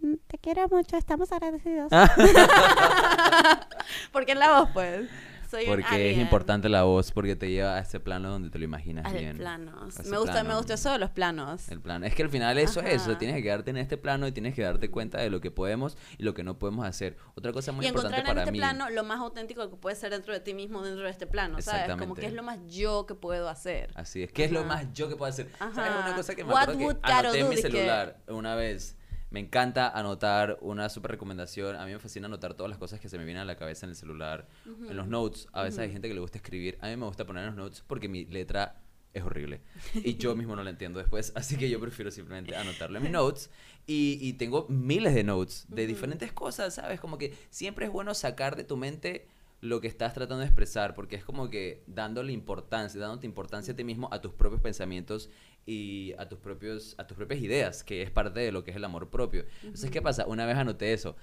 mm, 0.00 0.14
te 0.26 0.38
quiero 0.38 0.68
mucho, 0.68 0.96
estamos 0.96 1.30
agradecidos. 1.32 1.90
Porque 4.12 4.32
es 4.32 4.38
la 4.38 4.60
voz, 4.60 4.70
pues. 4.72 5.08
Soy 5.50 5.64
Porque 5.66 6.10
es 6.10 6.18
importante 6.18 6.68
la 6.68 6.82
voz, 6.82 7.10
porque 7.10 7.34
te 7.34 7.50
lleva 7.50 7.76
a 7.76 7.78
ese 7.80 8.00
plano 8.00 8.28
donde 8.30 8.50
te 8.50 8.58
lo 8.58 8.64
imaginas 8.64 9.06
Al 9.06 9.14
bien. 9.14 9.36
plano. 9.38 9.72
A 9.82 9.88
ese 9.88 10.02
Me 10.10 10.18
gusta, 10.18 10.34
me 10.34 10.40
plano. 10.40 10.56
gusta 10.58 10.74
eso 10.74 10.92
de 10.92 10.98
los 10.98 11.10
planos. 11.10 11.68
El 11.70 11.80
plano. 11.80 12.04
Es 12.04 12.14
que 12.14 12.22
al 12.22 12.28
final 12.28 12.58
eso 12.58 12.80
es 12.80 12.94
eso. 12.94 13.10
Ajá. 13.12 13.18
Tienes 13.18 13.36
que 13.36 13.42
quedarte 13.42 13.70
en 13.70 13.78
este 13.78 13.96
plano 13.96 14.26
y 14.26 14.32
tienes 14.32 14.54
que 14.54 14.62
darte 14.62 14.90
cuenta 14.90 15.18
de 15.18 15.30
lo 15.30 15.40
que 15.40 15.50
podemos 15.50 15.96
y 16.18 16.22
lo 16.24 16.34
que 16.34 16.42
no 16.42 16.58
podemos 16.58 16.84
hacer. 16.86 17.16
Otra 17.34 17.52
cosa 17.52 17.72
muy 17.72 17.86
y 17.86 17.88
importante 17.88 18.18
encontrar 18.18 18.36
en 18.38 18.44
para 18.44 18.50
este 18.50 18.58
plano 18.84 18.90
lo 18.94 19.04
más 19.04 19.20
auténtico 19.20 19.70
que 19.70 19.76
puede 19.76 19.96
ser 19.96 20.10
dentro 20.10 20.34
de 20.34 20.40
ti 20.40 20.52
mismo, 20.52 20.82
dentro 20.82 21.04
de 21.04 21.10
este 21.10 21.26
plano, 21.26 21.60
¿sabes? 21.62 21.96
Como 21.96 22.14
que 22.14 22.26
es 22.26 22.34
lo 22.34 22.42
más 22.42 22.58
yo 22.68 23.06
que 23.06 23.14
puedo 23.14 23.48
hacer. 23.48 23.90
Así 23.94 24.22
es. 24.22 24.32
¿Qué 24.32 24.44
es 24.44 24.52
lo 24.52 24.60
Ajá. 24.60 24.68
más 24.68 24.92
yo 24.92 25.08
que 25.08 25.16
puedo 25.16 25.30
hacer? 25.30 25.48
¿Sabes 25.58 25.78
Ajá. 25.78 26.00
una 26.06 26.14
cosa 26.14 26.34
que 26.34 26.44
me 26.44 26.52
What 26.52 26.62
acuerdo 26.64 27.00
que 27.00 27.12
anoté 27.12 27.40
en 27.40 27.48
mi 27.48 27.56
celular 27.56 28.18
una 28.28 28.54
vez? 28.54 28.97
Me 29.30 29.40
encanta 29.40 29.88
anotar 29.88 30.58
una 30.60 30.88
super 30.88 31.10
recomendación. 31.10 31.76
A 31.76 31.84
mí 31.84 31.92
me 31.92 31.98
fascina 31.98 32.26
anotar 32.26 32.54
todas 32.54 32.70
las 32.70 32.78
cosas 32.78 33.00
que 33.00 33.08
se 33.08 33.18
me 33.18 33.24
vienen 33.24 33.42
a 33.42 33.44
la 33.44 33.56
cabeza 33.56 33.86
en 33.86 33.90
el 33.90 33.96
celular, 33.96 34.48
en 34.66 34.96
los 34.96 35.06
notes. 35.06 35.48
A 35.52 35.62
veces 35.62 35.80
hay 35.80 35.92
gente 35.92 36.08
que 36.08 36.14
le 36.14 36.20
gusta 36.20 36.38
escribir. 36.38 36.78
A 36.80 36.88
mí 36.88 36.96
me 36.96 37.06
gusta 37.06 37.26
poner 37.26 37.42
en 37.42 37.48
los 37.48 37.56
notes 37.56 37.84
porque 37.86 38.08
mi 38.08 38.24
letra 38.24 38.80
es 39.12 39.22
horrible. 39.22 39.60
Y 39.94 40.16
yo 40.16 40.34
mismo 40.34 40.56
no 40.56 40.62
la 40.62 40.70
entiendo 40.70 40.98
después. 40.98 41.32
Así 41.36 41.56
que 41.56 41.68
yo 41.68 41.78
prefiero 41.80 42.10
simplemente 42.10 42.56
anotarlo 42.56 42.96
en 42.96 43.02
mis 43.02 43.12
notes. 43.12 43.50
Y, 43.86 44.18
y 44.20 44.34
tengo 44.34 44.66
miles 44.68 45.14
de 45.14 45.24
notes 45.24 45.66
de 45.68 45.86
diferentes 45.86 46.32
cosas, 46.32 46.74
¿sabes? 46.74 47.00
Como 47.00 47.18
que 47.18 47.34
siempre 47.50 47.86
es 47.86 47.92
bueno 47.92 48.14
sacar 48.14 48.56
de 48.56 48.64
tu 48.64 48.76
mente 48.76 49.28
lo 49.60 49.80
que 49.80 49.88
estás 49.88 50.14
tratando 50.14 50.40
de 50.40 50.46
expresar, 50.46 50.94
porque 50.94 51.16
es 51.16 51.24
como 51.24 51.50
que 51.50 51.82
dándole 51.86 52.32
importancia, 52.32 53.00
dándote 53.00 53.26
importancia 53.26 53.72
a 53.72 53.76
ti 53.76 53.82
mismo, 53.82 54.08
a 54.12 54.20
tus 54.20 54.32
propios 54.32 54.60
pensamientos 54.60 55.30
y 55.68 56.14
a 56.16 56.26
tus 56.26 56.38
propios, 56.38 56.94
a 56.96 57.06
tus 57.06 57.14
propias 57.14 57.42
ideas, 57.42 57.84
que 57.84 58.00
es 58.00 58.10
parte 58.10 58.40
de 58.40 58.52
lo 58.52 58.64
que 58.64 58.70
es 58.70 58.76
el 58.78 58.84
amor 58.84 59.10
propio. 59.10 59.44
Entonces, 59.62 59.90
¿qué 59.90 60.00
pasa? 60.00 60.26
Una 60.26 60.46
vez 60.46 60.56
anoté 60.56 60.94
eso. 60.94 61.14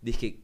Dije, 0.00 0.40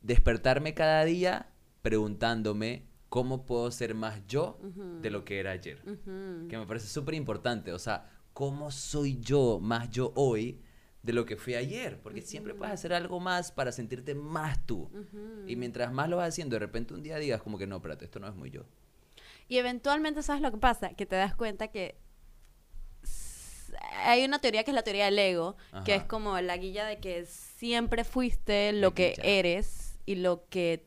despertarme 0.00 0.74
cada 0.74 1.04
día 1.04 1.50
preguntándome 1.82 2.86
cómo 3.08 3.46
puedo 3.46 3.72
ser 3.72 3.96
más 3.96 4.24
yo 4.28 4.60
de 5.02 5.10
lo 5.10 5.24
que 5.24 5.40
era 5.40 5.50
ayer. 5.50 5.82
Ujú. 5.82 6.46
Que 6.48 6.56
me 6.56 6.66
parece 6.66 6.86
súper 6.86 7.14
importante. 7.14 7.72
O 7.72 7.80
sea, 7.80 8.08
¿cómo 8.32 8.70
soy 8.70 9.18
yo 9.18 9.58
más 9.60 9.90
yo 9.90 10.12
hoy 10.14 10.60
de 11.02 11.12
lo 11.12 11.26
que 11.26 11.36
fui 11.36 11.56
ayer? 11.56 12.00
Porque 12.00 12.22
siempre 12.22 12.54
puedes 12.54 12.74
hacer 12.74 12.92
algo 12.92 13.18
más 13.18 13.50
para 13.50 13.72
sentirte 13.72 14.14
más 14.14 14.64
tú. 14.66 14.88
Y 15.48 15.56
mientras 15.56 15.92
más 15.92 16.08
lo 16.08 16.18
vas 16.18 16.28
haciendo, 16.28 16.54
de 16.54 16.60
repente 16.60 16.94
un 16.94 17.02
día 17.02 17.18
digas 17.18 17.42
como 17.42 17.58
que 17.58 17.66
no, 17.66 17.78
espérate, 17.78 18.04
esto 18.04 18.20
no 18.20 18.28
es 18.28 18.36
muy 18.36 18.50
yo. 18.50 18.62
Y 19.48 19.56
eventualmente, 19.56 20.22
¿sabes 20.22 20.42
lo 20.42 20.52
que 20.52 20.58
pasa? 20.58 20.90
Que 20.94 21.06
te 21.06 21.16
das 21.16 21.34
cuenta 21.34 21.68
que 21.68 21.98
hay 24.04 24.24
una 24.24 24.38
teoría 24.40 24.64
que 24.64 24.70
es 24.70 24.74
la 24.74 24.82
teoría 24.82 25.06
del 25.06 25.18
ego, 25.18 25.56
que 25.84 25.94
es 25.94 26.02
como 26.04 26.40
la 26.40 26.56
guía 26.56 26.84
de 26.86 26.98
que 26.98 27.26
siempre 27.26 28.04
fuiste 28.04 28.72
lo 28.72 28.88
La 28.88 28.94
que 28.94 29.10
guilla. 29.10 29.22
eres 29.24 29.98
y 30.06 30.16
lo 30.16 30.46
que 30.48 30.84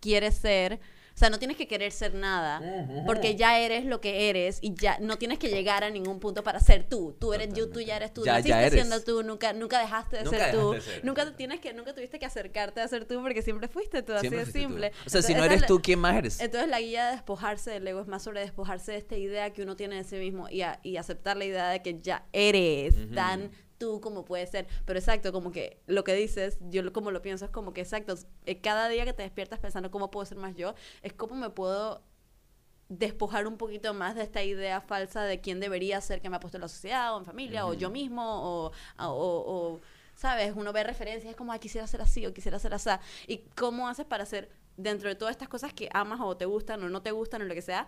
quieres 0.00 0.36
ser. 0.36 0.80
O 1.20 1.22
sea, 1.22 1.28
no 1.28 1.38
tienes 1.38 1.58
que 1.58 1.68
querer 1.68 1.92
ser 1.92 2.14
nada, 2.14 2.62
porque 3.04 3.36
ya 3.36 3.58
eres 3.60 3.84
lo 3.84 4.00
que 4.00 4.30
eres 4.30 4.56
y 4.62 4.72
ya 4.74 4.96
no 5.00 5.18
tienes 5.18 5.38
que 5.38 5.48
llegar 5.50 5.84
a 5.84 5.90
ningún 5.90 6.18
punto 6.18 6.42
para 6.42 6.60
ser 6.60 6.84
tú. 6.84 7.14
Tú 7.20 7.34
eres 7.34 7.52
yo, 7.52 7.68
tú 7.68 7.82
ya 7.82 7.96
eres 7.96 8.14
tú. 8.14 8.24
Ya- 8.24 8.32
Naciste 8.32 8.48
ya 8.48 8.62
eres. 8.62 8.72
siendo 8.72 9.02
tú, 9.04 9.22
nunca, 9.22 9.52
nunca 9.52 9.80
dejaste 9.80 10.16
de 10.16 10.24
Nunca 10.24 10.38
ser 10.38 10.54
tú. 10.54 10.72
de 10.72 10.80
ser, 10.80 11.04
nunca 11.04 11.36
tienes 11.36 11.60
que, 11.60 11.74
nunca 11.74 11.92
tuviste 11.94 12.18
que 12.18 12.24
acercarte 12.24 12.80
a 12.80 12.88
ser 12.88 13.04
tú 13.04 13.20
porque 13.20 13.42
siempre 13.42 13.68
fuiste 13.68 14.02
tú, 14.02 14.14
Siempre 14.18 14.40
así 14.40 14.52
de 14.52 14.60
tú. 14.60 14.66
simple. 14.70 14.92
O 15.06 15.10
sea, 15.10 15.20
si 15.20 15.34
no 15.34 15.44
eres 15.44 15.66
tú, 15.66 15.82
¿quién 15.82 15.98
más 15.98 16.16
eres? 16.16 16.40
entonces 16.40 16.70
la 16.70 16.80
guía 16.80 17.04
de 17.08 17.12
despojarse 17.12 17.70
del 17.70 17.86
ego 17.86 18.00
es 18.00 18.06
más 18.06 18.22
sobre 18.22 18.40
despojarse 18.40 18.92
de 18.92 18.96
esta 18.98 19.18
idea 19.18 19.50
que 19.52 19.62
uno 19.62 19.76
tiene 19.76 19.96
de 19.96 20.04
sí 20.04 20.16
mismo 20.16 20.48
y, 20.48 20.62
a- 20.62 20.80
y 20.82 20.96
aceptar 20.96 21.36
la 21.36 21.44
idea 21.44 21.68
de 21.68 21.82
que 21.82 22.00
ya 22.00 22.24
eres 22.32 22.94
Ujú. 22.96 23.14
tan 23.14 23.50
tú 23.80 24.00
como 24.00 24.24
puedes 24.24 24.50
ser. 24.50 24.68
Pero 24.86 25.00
exacto, 25.00 25.32
como 25.32 25.50
que 25.52 25.82
lo 25.88 26.04
que 26.04 26.14
dices, 26.14 26.58
yo 26.70 26.92
como 26.92 27.10
lo 27.10 27.22
pienso 27.22 27.46
es 27.46 27.50
como 27.50 27.72
que 27.74 27.80
exacto, 27.82 28.14
eh, 28.46 28.60
cada 28.60 28.88
día 28.88 29.04
que 29.06 29.14
te 29.14 29.24
despiertas 29.24 29.58
pensando 29.60 29.90
cómo 29.90 30.12
puedo 30.12 30.26
ser 30.26 30.38
más 30.38 30.54
yo, 30.56 30.74
es 31.02 31.12
cómo 31.14 31.34
me 31.36 31.50
puedo 31.50 32.02
despojar 32.88 33.46
un 33.46 33.56
poquito 33.56 33.94
más 33.94 34.16
de 34.16 34.22
esta 34.22 34.42
idea 34.42 34.80
falsa 34.80 35.22
de 35.24 35.40
quién 35.40 35.60
debería 35.60 36.00
ser 36.00 36.20
que 36.20 36.28
me 36.28 36.36
ha 36.36 36.40
puesto 36.40 36.56
en 36.58 36.62
la 36.62 36.68
sociedad 36.68 37.14
o 37.14 37.18
en 37.18 37.24
familia 37.24 37.66
o 37.66 37.74
yo 37.74 37.88
mismo 37.90 38.22
o, 38.24 38.72
o, 38.98 39.04
o- 39.06 39.74
o, 39.76 39.80
¿sabes? 40.16 40.52
Uno 40.56 40.72
ve 40.72 40.82
referencias, 40.84 41.30
es 41.30 41.36
como, 41.36 41.52
ay, 41.52 41.60
quisiera 41.60 41.86
ser 41.86 42.02
así 42.02 42.26
o 42.26 42.34
quisiera 42.34 42.58
ser 42.58 42.74
así. 42.74 42.90
¿Y 43.28 43.38
cómo 43.56 43.88
haces 43.88 44.06
para 44.06 44.26
ser, 44.26 44.50
dentro 44.76 45.08
de 45.08 45.14
todas 45.14 45.32
estas 45.32 45.48
cosas 45.48 45.72
que 45.72 45.88
amas 45.92 46.20
o 46.20 46.36
te 46.36 46.46
gustan 46.46 46.82
o 46.82 46.88
no 46.88 47.00
te 47.02 47.12
gustan 47.12 47.42
o 47.42 47.44
lo 47.44 47.54
que 47.54 47.62
sea, 47.62 47.86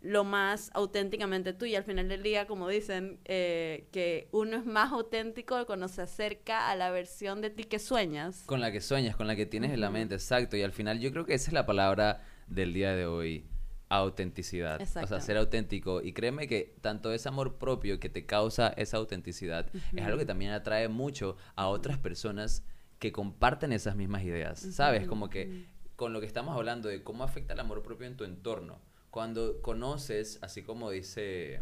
lo 0.00 0.24
más 0.24 0.70
auténticamente 0.74 1.52
tú? 1.52 1.64
Y 1.64 1.74
al 1.74 1.84
final 1.84 2.08
del 2.08 2.22
día, 2.22 2.46
como 2.46 2.68
dicen, 2.68 3.18
eh, 3.24 3.88
que 3.92 4.28
uno 4.32 4.56
es 4.56 4.64
más 4.64 4.92
auténtico 4.92 5.66
cuando 5.66 5.88
se 5.88 6.02
acerca 6.02 6.70
a 6.70 6.76
la 6.76 6.90
versión 6.90 7.40
de 7.40 7.50
ti 7.50 7.64
que 7.64 7.78
sueñas. 7.78 8.44
Con 8.46 8.60
la 8.60 8.70
que 8.70 8.80
sueñas, 8.80 9.16
con 9.16 9.26
la 9.26 9.36
que 9.36 9.46
tienes 9.46 9.72
en 9.72 9.80
la 9.80 9.90
mente, 9.90 10.14
exacto. 10.14 10.56
Y 10.56 10.62
al 10.62 10.72
final 10.72 11.00
yo 11.00 11.10
creo 11.10 11.24
que 11.24 11.34
esa 11.34 11.50
es 11.50 11.52
la 11.52 11.66
palabra 11.66 12.22
del 12.46 12.72
día 12.72 12.94
de 12.94 13.06
hoy, 13.06 13.46
autenticidad. 13.88 14.78
O 14.78 14.82
Exacto. 14.82 15.08
sea, 15.08 15.20
ser 15.20 15.36
auténtico. 15.36 16.02
Y 16.02 16.12
créeme 16.12 16.46
que 16.46 16.76
tanto 16.80 17.12
ese 17.12 17.28
amor 17.28 17.56
propio 17.58 17.98
que 17.98 18.08
te 18.08 18.26
causa 18.26 18.68
esa 18.76 18.98
autenticidad 18.98 19.66
es 19.94 20.04
algo 20.04 20.18
que 20.18 20.26
también 20.26 20.52
atrae 20.52 20.88
mucho 20.88 21.36
a 21.56 21.68
otras 21.68 21.98
personas 21.98 22.64
que 22.98 23.12
comparten 23.12 23.72
esas 23.72 23.96
mismas 23.96 24.22
ideas. 24.22 24.58
¿Sabes? 24.60 25.06
Como 25.06 25.28
que 25.30 25.66
con 25.96 26.12
lo 26.12 26.20
que 26.20 26.26
estamos 26.26 26.54
hablando 26.56 26.88
de 26.88 27.02
cómo 27.02 27.24
afecta 27.24 27.54
el 27.54 27.60
amor 27.60 27.82
propio 27.82 28.06
en 28.06 28.16
tu 28.16 28.24
entorno. 28.24 28.80
Cuando 29.10 29.60
conoces, 29.62 30.38
así 30.42 30.62
como 30.62 30.90
dice 30.90 31.60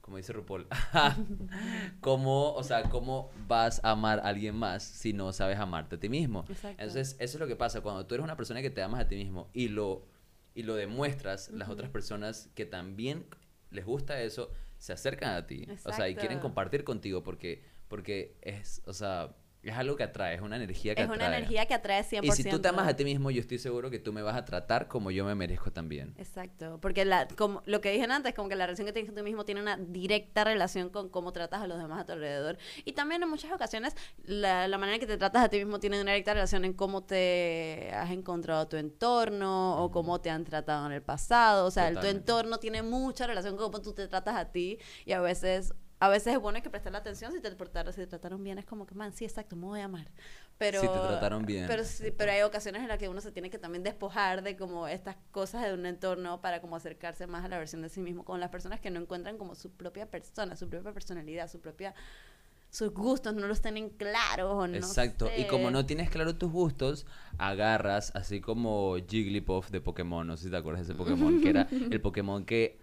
como 0.00 0.16
dice 0.16 0.32
RuPaul, 0.32 0.66
cómo, 2.00 2.52
o 2.54 2.64
sea, 2.64 2.82
cómo 2.84 3.30
vas 3.46 3.80
a 3.84 3.92
amar 3.92 4.18
a 4.18 4.22
alguien 4.22 4.56
más 4.56 4.82
si 4.82 5.12
no 5.12 5.32
sabes 5.32 5.58
amarte 5.58 5.96
a 5.96 6.00
ti 6.00 6.08
mismo. 6.08 6.44
Exacto. 6.48 6.82
Entonces, 6.82 7.16
eso 7.20 7.36
es 7.36 7.40
lo 7.40 7.46
que 7.46 7.54
pasa 7.54 7.80
cuando 7.80 8.04
tú 8.06 8.14
eres 8.14 8.24
una 8.24 8.36
persona 8.36 8.60
que 8.60 8.70
te 8.70 8.82
amas 8.82 9.00
a 9.00 9.06
ti 9.06 9.14
mismo 9.14 9.50
y 9.52 9.68
lo 9.68 10.08
y 10.52 10.64
lo 10.64 10.74
demuestras, 10.74 11.50
las 11.50 11.68
otras 11.68 11.90
personas 11.90 12.50
que 12.56 12.66
también 12.66 13.24
les 13.70 13.84
gusta 13.84 14.20
eso 14.20 14.50
se 14.78 14.92
acercan 14.92 15.34
a 15.34 15.46
ti, 15.46 15.68
o 15.84 15.92
sea, 15.92 16.08
y 16.08 16.16
quieren 16.16 16.40
compartir 16.40 16.82
contigo 16.82 17.22
porque 17.22 17.62
porque 17.86 18.36
es, 18.42 18.82
o 18.86 18.92
sea, 18.92 19.36
es 19.62 19.76
algo 19.76 19.94
que 19.96 20.04
atrae, 20.04 20.34
es 20.36 20.40
una 20.40 20.56
energía 20.56 20.94
que 20.94 21.02
Es 21.02 21.06
una 21.06 21.16
atrae. 21.16 21.36
energía 21.38 21.66
que 21.66 21.74
atrae 21.74 22.02
100%. 22.02 22.24
Y 22.24 22.30
si 22.32 22.44
tú 22.44 22.60
te 22.60 22.68
amas 22.68 22.88
a 22.88 22.96
ti 22.96 23.04
mismo, 23.04 23.30
yo 23.30 23.40
estoy 23.40 23.58
seguro 23.58 23.90
que 23.90 23.98
tú 23.98 24.10
me 24.12 24.22
vas 24.22 24.34
a 24.36 24.44
tratar 24.46 24.88
como 24.88 25.10
yo 25.10 25.24
me 25.26 25.34
merezco 25.34 25.70
también. 25.70 26.14
Exacto, 26.16 26.78
porque 26.80 27.04
la, 27.04 27.28
como, 27.28 27.62
lo 27.66 27.80
que 27.82 27.90
dije 27.92 28.04
antes, 28.04 28.32
como 28.34 28.48
que 28.48 28.56
la 28.56 28.64
relación 28.66 28.86
que 28.86 28.92
tienes 28.94 29.10
con 29.10 29.16
tú 29.18 29.22
mismo 29.24 29.44
tiene 29.44 29.60
una 29.60 29.76
directa 29.76 30.44
relación 30.44 30.88
con 30.88 31.10
cómo 31.10 31.32
tratas 31.32 31.60
a 31.62 31.66
los 31.66 31.78
demás 31.78 32.00
a 32.00 32.06
tu 32.06 32.12
alrededor. 32.12 32.56
Y 32.86 32.92
también 32.92 33.22
en 33.22 33.28
muchas 33.28 33.52
ocasiones 33.52 33.94
la, 34.24 34.66
la 34.66 34.78
manera 34.78 34.98
que 34.98 35.06
te 35.06 35.18
tratas 35.18 35.44
a 35.44 35.48
ti 35.50 35.58
mismo 35.58 35.78
tiene 35.78 36.00
una 36.00 36.12
directa 36.12 36.32
relación 36.32 36.64
en 36.64 36.72
cómo 36.72 37.02
te 37.04 37.90
has 37.94 38.10
encontrado 38.10 38.66
tu 38.66 38.76
entorno 38.76 39.82
o 39.84 39.90
cómo 39.90 40.20
te 40.20 40.30
han 40.30 40.44
tratado 40.44 40.86
en 40.86 40.92
el 40.92 41.02
pasado. 41.02 41.66
O 41.66 41.70
sea, 41.70 41.88
el- 41.88 41.98
tu 42.00 42.06
entorno 42.06 42.58
tiene 42.58 42.82
mucha 42.82 43.26
relación 43.26 43.56
con 43.56 43.66
cómo 43.70 43.82
tú 43.82 43.92
te 43.92 44.08
tratas 44.08 44.36
a 44.36 44.50
ti 44.52 44.78
y 45.04 45.12
a 45.12 45.20
veces... 45.20 45.74
A 46.00 46.08
veces 46.08 46.32
es 46.34 46.40
bueno 46.40 46.56
hay 46.56 46.62
que 46.62 46.70
prestarle 46.70 46.98
atención 46.98 47.30
si 47.30 47.40
te, 47.40 47.50
portaron, 47.52 47.92
si 47.92 48.00
te 48.00 48.06
trataron 48.06 48.42
bien, 48.42 48.58
es 48.58 48.64
como 48.64 48.86
que, 48.86 48.94
man, 48.94 49.12
sí, 49.12 49.24
exacto, 49.24 49.54
me 49.54 49.66
voy 49.66 49.80
a 49.80 49.84
amar. 49.84 50.08
Pero, 50.58 50.80
Si 50.80 50.86
te 50.86 50.92
trataron 50.92 51.44
bien, 51.44 51.66
Pero, 51.68 51.84
sí, 51.84 52.10
pero 52.10 52.32
hay 52.32 52.42
ocasiones 52.42 52.82
en 52.82 52.88
las 52.88 52.98
que 52.98 53.08
uno 53.08 53.20
se 53.20 53.30
tiene 53.32 53.50
que 53.50 53.58
también 53.58 53.82
despojar 53.82 54.42
de 54.42 54.56
como 54.56 54.88
estas 54.88 55.16
cosas 55.30 55.62
de 55.62 55.74
un 55.74 55.86
entorno 55.86 56.40
para 56.40 56.60
como 56.60 56.74
acercarse 56.74 57.26
más 57.26 57.44
a 57.44 57.48
la 57.48 57.58
versión 57.58 57.82
de 57.82 57.88
sí 57.88 58.00
mismo 58.00 58.24
con 58.24 58.40
las 58.40 58.50
personas 58.50 58.80
que 58.80 58.90
no 58.90 59.00
encuentran 59.00 59.38
como 59.38 59.54
su 59.54 59.70
propia 59.70 60.06
persona, 60.10 60.56
su 60.56 60.68
propia 60.68 60.92
personalidad, 60.92 61.50
su 61.50 61.60
propia 61.60 61.94
sus 62.70 62.92
gustos 62.92 63.34
no 63.34 63.46
los 63.46 63.60
tienen 63.60 63.90
claros 63.90 64.52
o 64.52 64.66
no 64.66 64.76
Exacto, 64.76 65.28
y 65.36 65.44
como 65.44 65.70
no 65.70 65.84
tienes 65.86 66.08
claro 66.08 66.36
tus 66.36 66.50
gustos, 66.50 67.04
agarras, 67.36 68.12
así 68.14 68.40
como 68.40 68.96
Jigglypuff 68.96 69.70
de 69.70 69.80
Pokémon, 69.80 70.26
no 70.26 70.36
sé 70.36 70.44
si 70.44 70.50
te 70.50 70.56
acuerdas 70.56 70.86
de 70.86 70.92
ese 70.92 70.98
Pokémon, 70.98 71.40
que 71.40 71.50
era 71.50 71.68
el 71.90 72.00
Pokémon 72.00 72.44
que, 72.44 72.78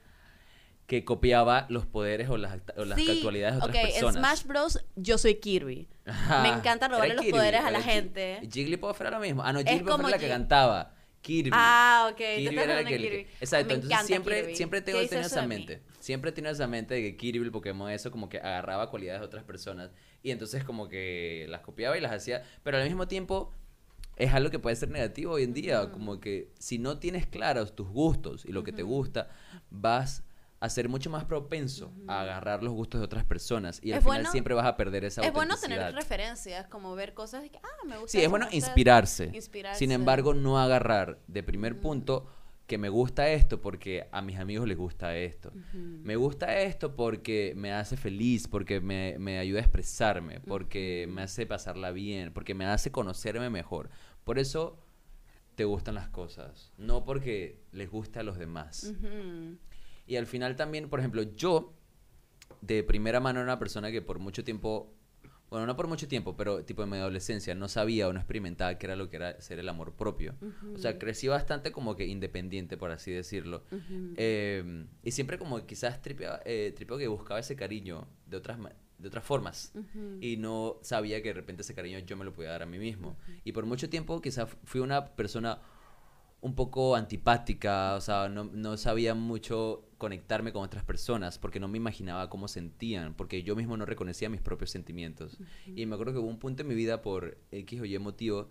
que 0.87 1.03
copiaba 1.03 1.65
los 1.69 1.85
poderes 1.85 2.29
o 2.29 2.37
las, 2.37 2.57
o 2.77 2.85
las 2.85 2.97
Sí, 2.97 3.11
actualidades 3.11 3.55
de 3.59 3.65
otras 3.65 3.75
ok, 3.85 3.91
personas. 3.91 4.15
en 4.15 4.21
Smash 4.21 4.43
Bros. 4.45 4.85
yo 4.95 5.17
soy 5.17 5.35
Kirby. 5.35 5.89
Ajá, 6.05 6.41
me 6.43 6.49
encanta 6.49 6.87
robarle 6.87 7.13
los 7.15 7.23
Kirby, 7.25 7.37
poderes 7.37 7.61
a 7.61 7.71
la 7.71 7.81
gente. 7.81 8.39
Jigglypuff 8.49 8.99
era 9.01 9.11
lo 9.11 9.19
mismo. 9.19 9.43
Ah, 9.43 9.51
no, 9.51 9.59
Jigglypuff 9.59 9.99
era 9.99 10.09
la 10.09 10.17
que 10.17 10.29
cantaba. 10.29 10.93
Kirby. 11.21 11.49
Ah, 11.53 12.07
ok, 12.11 12.17
Kirby 12.17 12.57
era 12.57 12.79
el 12.79 12.87
que- 12.87 12.97
Kirby. 12.97 13.27
Exacto, 13.41 13.67
Me 13.67 13.73
entonces 13.81 14.07
siempre, 14.07 14.41
Kirby. 14.41 14.55
siempre 14.55 14.79
¿Qué 14.79 14.85
tengo 14.85 14.99
tenido 15.09 15.27
esa 15.27 15.45
mente. 15.45 15.81
Siempre 15.99 16.29
he 16.29 16.33
tenido 16.33 16.53
esa 16.53 16.67
mente 16.67 16.93
de 16.93 17.01
que 17.01 17.17
Kirby, 17.17 17.43
el 17.45 17.51
Pokémon, 17.51 17.91
eso 17.91 18.09
como 18.09 18.29
que 18.29 18.37
agarraba 18.37 18.89
cualidades 18.89 19.19
de 19.19 19.25
otras 19.27 19.43
personas 19.43 19.91
y 20.23 20.31
entonces 20.31 20.63
como 20.63 20.87
que 20.87 21.47
las 21.49 21.61
copiaba 21.61 21.97
y 21.97 22.01
las 22.01 22.13
hacía, 22.13 22.43
pero 22.63 22.77
al 22.77 22.85
mismo 22.85 23.09
tiempo 23.09 23.51
es 24.15 24.33
algo 24.33 24.49
que 24.51 24.59
puede 24.59 24.77
ser 24.77 24.89
negativo 24.89 25.33
hoy 25.33 25.43
en 25.43 25.53
día, 25.53 25.91
como 25.91 26.21
que 26.21 26.49
si 26.59 26.79
no 26.79 26.97
tienes 26.97 27.27
claros 27.27 27.75
tus 27.75 27.89
gustos 27.89 28.45
y 28.45 28.53
lo 28.53 28.63
que 28.63 28.71
te 28.71 28.83
gusta, 28.83 29.27
vas 29.69 30.23
a 30.59 30.69
ser 30.69 30.89
mucho 30.89 31.09
más 31.09 31.25
propenso 31.25 31.93
a 32.07 32.21
agarrar 32.21 32.63
los 32.63 32.73
gustos 32.73 32.99
de 32.99 33.05
otras 33.05 33.23
personas 33.25 33.79
y 33.83 33.91
al 33.91 33.99
final 34.01 34.17
bueno- 34.21 34.31
siempre 34.31 34.53
vas 34.55 34.65
a 34.65 34.75
perder 34.75 35.05
esa 35.05 35.21
Es 35.21 35.31
bueno 35.31 35.55
tener 35.57 35.93
referencias, 35.93 36.67
como 36.67 36.95
ver 36.95 37.13
cosas 37.13 37.43
de 37.43 37.49
que, 37.51 37.59
ah, 37.63 37.85
me 37.85 37.97
gusta 37.97 38.11
Sí, 38.17 38.23
es 38.23 38.29
bueno. 38.29 38.47
Inspirarse. 38.51 39.31
Sin 39.75 39.91
embargo, 39.91 40.33
no 40.33 40.59
agarrar 40.59 41.19
de 41.27 41.43
primer 41.43 41.79
punto 41.79 42.25
que 42.65 42.77
me 42.77 42.89
gusta 42.89 43.29
esto 43.29 43.61
porque 43.61 44.09
a 44.11 44.21
mis 44.21 44.39
amigos 44.39 44.67
les 44.67 44.77
gusta 44.77 45.15
esto. 45.15 45.53
Me 45.73 46.15
gusta 46.15 46.59
esto 46.59 46.95
porque 46.95 47.53
me 47.55 47.71
hace 47.71 47.95
feliz, 47.95 48.47
porque 48.47 48.81
me, 48.81 49.15
me 49.19 49.37
ayuda 49.39 49.59
a 49.59 49.61
expresarme, 49.61 50.39
porque 50.41 51.07
me 51.09 51.21
hace 51.21 51.45
pasarla 51.45 51.91
bien, 51.91 52.33
porque 52.33 52.53
me 52.55 52.65
hace 52.65 52.91
conocerme 52.91 53.49
mejor. 53.49 53.89
Por 54.25 54.37
eso, 54.37 54.83
te 55.55 55.63
gustan 55.65 55.95
las 55.95 56.09
cosas, 56.09 56.73
no 56.77 57.05
porque 57.05 57.61
les 57.71 57.89
gusta 57.89 58.19
a 58.19 58.23
los 58.23 58.37
demás. 58.37 58.91
Y 60.07 60.15
al 60.15 60.25
final 60.25 60.55
también, 60.55 60.89
por 60.89 60.99
ejemplo, 60.99 61.21
yo 61.21 61.73
de 62.61 62.83
primera 62.83 63.19
mano 63.19 63.39
era 63.39 63.45
una 63.45 63.59
persona 63.59 63.91
que 63.91 64.01
por 64.01 64.19
mucho 64.19 64.43
tiempo, 64.43 64.93
bueno, 65.49 65.65
no 65.65 65.75
por 65.75 65.87
mucho 65.87 66.07
tiempo, 66.07 66.35
pero 66.35 66.63
tipo 66.63 66.83
en 66.83 66.89
mi 66.89 66.97
adolescencia 66.97 67.53
no 67.55 67.67
sabía 67.67 68.07
o 68.07 68.13
no 68.13 68.19
experimentaba 68.19 68.77
qué 68.77 68.87
era 68.87 68.95
lo 68.95 69.09
que 69.09 69.17
era 69.17 69.39
ser 69.41 69.59
el 69.59 69.69
amor 69.69 69.93
propio. 69.93 70.35
O 70.73 70.77
sea, 70.77 70.97
crecí 70.97 71.27
bastante 71.27 71.71
como 71.71 71.95
que 71.95 72.05
independiente, 72.05 72.77
por 72.77 72.91
así 72.91 73.11
decirlo. 73.11 73.63
Eh, 74.15 74.85
y 75.03 75.11
siempre 75.11 75.37
como 75.37 75.65
quizás 75.65 76.01
tripeaba, 76.01 76.41
eh, 76.45 76.73
tripeo 76.75 76.97
que 76.97 77.07
buscaba 77.07 77.39
ese 77.39 77.55
cariño 77.55 78.07
de 78.25 78.37
otras, 78.37 78.57
de 78.97 79.07
otras 79.07 79.23
formas. 79.25 79.73
Y 80.21 80.37
no 80.37 80.79
sabía 80.81 81.21
que 81.21 81.29
de 81.29 81.33
repente 81.33 81.63
ese 81.63 81.75
cariño 81.75 81.99
yo 81.99 82.15
me 82.15 82.23
lo 82.25 82.33
podía 82.33 82.51
dar 82.51 82.63
a 82.63 82.65
mí 82.65 82.79
mismo. 82.79 83.17
Y 83.43 83.51
por 83.51 83.65
mucho 83.65 83.89
tiempo 83.89 84.21
quizás 84.21 84.49
fui 84.63 84.79
una 84.79 85.05
persona 85.05 85.59
un 86.41 86.55
poco 86.55 86.95
antipática, 86.95 87.95
o 87.95 88.01
sea, 88.01 88.29
no, 88.29 88.45
no 88.45 88.77
sabía 88.77 89.15
mucho 89.15 89.87
conectarme 89.97 90.53
con 90.53 90.63
otras 90.63 90.83
personas 90.83 91.39
porque 91.39 91.59
no 91.59 91.67
me 91.67 91.77
imaginaba 91.77 92.29
cómo 92.29 92.47
sentían, 92.47 93.15
porque 93.15 93.43
yo 93.43 93.55
mismo 93.55 93.75
no 93.77 93.85
reconocía 93.85 94.29
mis 94.29 94.41
propios 94.41 94.69
sentimientos. 94.69 95.37
Y 95.65 95.85
me 95.85 95.95
acuerdo 95.95 96.13
que 96.13 96.19
hubo 96.19 96.27
un 96.27 96.39
punto 96.39 96.61
en 96.61 96.69
mi 96.69 96.75
vida 96.75 97.01
por 97.01 97.37
X 97.51 97.81
o 97.81 97.85
Y 97.85 97.97
motivo 97.97 98.49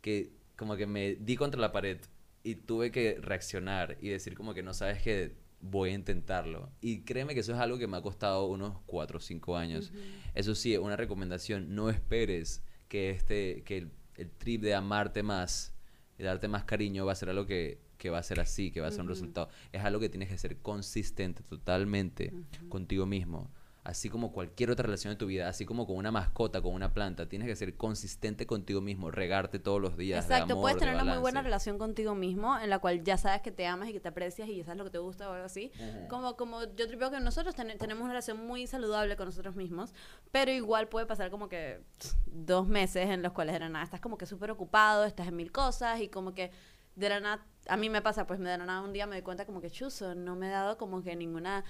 que 0.00 0.32
como 0.56 0.76
que 0.76 0.86
me 0.86 1.16
di 1.16 1.36
contra 1.36 1.60
la 1.60 1.72
pared 1.72 1.98
y 2.44 2.54
tuve 2.54 2.92
que 2.92 3.18
reaccionar 3.20 3.98
y 4.00 4.08
decir 4.08 4.34
como 4.34 4.54
que 4.54 4.62
no 4.62 4.72
sabes 4.72 5.02
que 5.02 5.34
voy 5.60 5.90
a 5.90 5.94
intentarlo. 5.94 6.70
Y 6.80 7.00
créeme 7.00 7.34
que 7.34 7.40
eso 7.40 7.52
es 7.52 7.58
algo 7.58 7.76
que 7.76 7.88
me 7.88 7.96
ha 7.96 8.02
costado 8.02 8.46
unos 8.46 8.78
4 8.86 9.18
o 9.18 9.20
5 9.20 9.56
años. 9.56 9.92
Eso 10.34 10.54
sí, 10.54 10.76
una 10.76 10.96
recomendación, 10.96 11.74
no 11.74 11.90
esperes 11.90 12.62
que 12.88 13.10
este 13.10 13.64
que 13.64 13.78
el, 13.78 13.90
el 14.14 14.30
trip 14.30 14.62
de 14.62 14.74
amarte 14.74 15.24
más 15.24 15.75
y 16.18 16.22
darte 16.22 16.48
más 16.48 16.64
cariño 16.64 17.06
va 17.06 17.12
a 17.12 17.16
ser 17.16 17.30
algo 17.30 17.46
que, 17.46 17.78
que 17.98 18.10
va 18.10 18.18
a 18.18 18.22
ser 18.22 18.40
así, 18.40 18.70
que 18.70 18.80
va 18.80 18.88
a 18.88 18.90
ser 18.90 19.02
un 19.02 19.08
resultado. 19.08 19.48
Es 19.72 19.84
algo 19.84 20.00
que 20.00 20.08
tienes 20.08 20.28
que 20.28 20.38
ser 20.38 20.58
consistente 20.58 21.42
totalmente 21.42 22.32
contigo 22.68 23.06
mismo. 23.06 23.50
Así 23.86 24.10
como 24.10 24.32
cualquier 24.32 24.72
otra 24.72 24.82
relación 24.82 25.12
de 25.12 25.16
tu 25.16 25.26
vida, 25.26 25.48
así 25.48 25.64
como 25.64 25.86
con 25.86 25.94
una 25.96 26.10
mascota, 26.10 26.60
con 26.60 26.74
una 26.74 26.92
planta, 26.92 27.28
tienes 27.28 27.46
que 27.46 27.54
ser 27.54 27.76
consistente 27.76 28.44
contigo 28.44 28.80
mismo, 28.80 29.12
regarte 29.12 29.60
todos 29.60 29.80
los 29.80 29.96
días. 29.96 30.26
de 30.26 30.34
Exacto, 30.34 30.54
amor, 30.54 30.62
puedes 30.64 30.76
de 30.78 30.80
tener 30.80 30.94
una 30.96 31.04
muy 31.04 31.20
buena 31.22 31.40
relación 31.40 31.78
contigo 31.78 32.16
mismo, 32.16 32.58
en 32.58 32.68
la 32.68 32.80
cual 32.80 33.04
ya 33.04 33.16
sabes 33.16 33.42
que 33.42 33.52
te 33.52 33.64
amas 33.64 33.88
y 33.88 33.92
que 33.92 34.00
te 34.00 34.08
aprecias 34.08 34.48
y 34.48 34.60
sabes 34.64 34.78
lo 34.78 34.84
que 34.84 34.90
te 34.90 34.98
gusta 34.98 35.30
o 35.30 35.34
algo 35.34 35.46
así. 35.46 35.70
Como, 36.08 36.36
como 36.36 36.64
yo 36.64 36.88
creo 36.88 37.12
que 37.12 37.20
nosotros 37.20 37.54
ten- 37.54 37.78
tenemos 37.78 38.02
una 38.02 38.12
relación 38.12 38.44
muy 38.44 38.66
saludable 38.66 39.14
con 39.16 39.26
nosotros 39.26 39.54
mismos, 39.54 39.94
pero 40.32 40.50
igual 40.50 40.88
puede 40.88 41.06
pasar 41.06 41.30
como 41.30 41.48
que 41.48 41.80
dos 42.26 42.66
meses 42.66 43.08
en 43.08 43.22
los 43.22 43.32
cuales 43.32 43.52
de 43.52 43.60
la 43.60 43.68
nada 43.68 43.84
estás 43.84 44.00
como 44.00 44.18
que 44.18 44.26
súper 44.26 44.50
ocupado, 44.50 45.04
estás 45.04 45.28
en 45.28 45.36
mil 45.36 45.52
cosas 45.52 46.00
y 46.00 46.08
como 46.08 46.34
que 46.34 46.50
de 46.96 47.08
la 47.08 47.20
nada, 47.20 47.46
a 47.68 47.76
mí 47.76 47.88
me 47.90 48.02
pasa, 48.02 48.26
pues 48.26 48.40
me 48.40 48.48
de 48.50 48.58
la 48.58 48.66
nada 48.66 48.80
un 48.80 48.92
día 48.92 49.06
me 49.06 49.14
doy 49.16 49.22
cuenta 49.22 49.44
como 49.46 49.60
que 49.60 49.70
chuzo, 49.70 50.14
no 50.14 50.34
me 50.34 50.48
he 50.48 50.50
dado 50.50 50.76
como 50.78 51.02
que 51.02 51.14
ninguna 51.14 51.62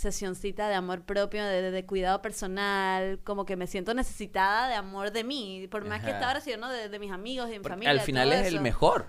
sesioncita 0.00 0.68
de 0.68 0.74
amor 0.74 1.02
propio, 1.04 1.44
de, 1.44 1.70
de- 1.70 1.86
cuidado 1.86 2.20
personal, 2.22 3.20
como 3.24 3.44
que 3.46 3.56
me 3.56 3.66
siento 3.66 3.94
necesitada 3.94 4.68
de 4.68 4.74
amor 4.74 5.12
de 5.12 5.24
mí, 5.24 5.68
por 5.70 5.84
más 5.84 6.00
que 6.00 6.06
Ajá. 6.08 6.16
estaba 6.16 6.34
recibiendo 6.34 6.68
de, 6.68 6.88
de 6.88 6.98
mis 6.98 7.12
amigos 7.12 7.46
de 7.48 7.52
mi 7.52 7.58
Porque 7.62 7.72
familia. 7.74 7.90
al 7.92 8.00
final 8.00 8.32
es 8.32 8.46
el 8.46 8.60
mejor. 8.60 9.06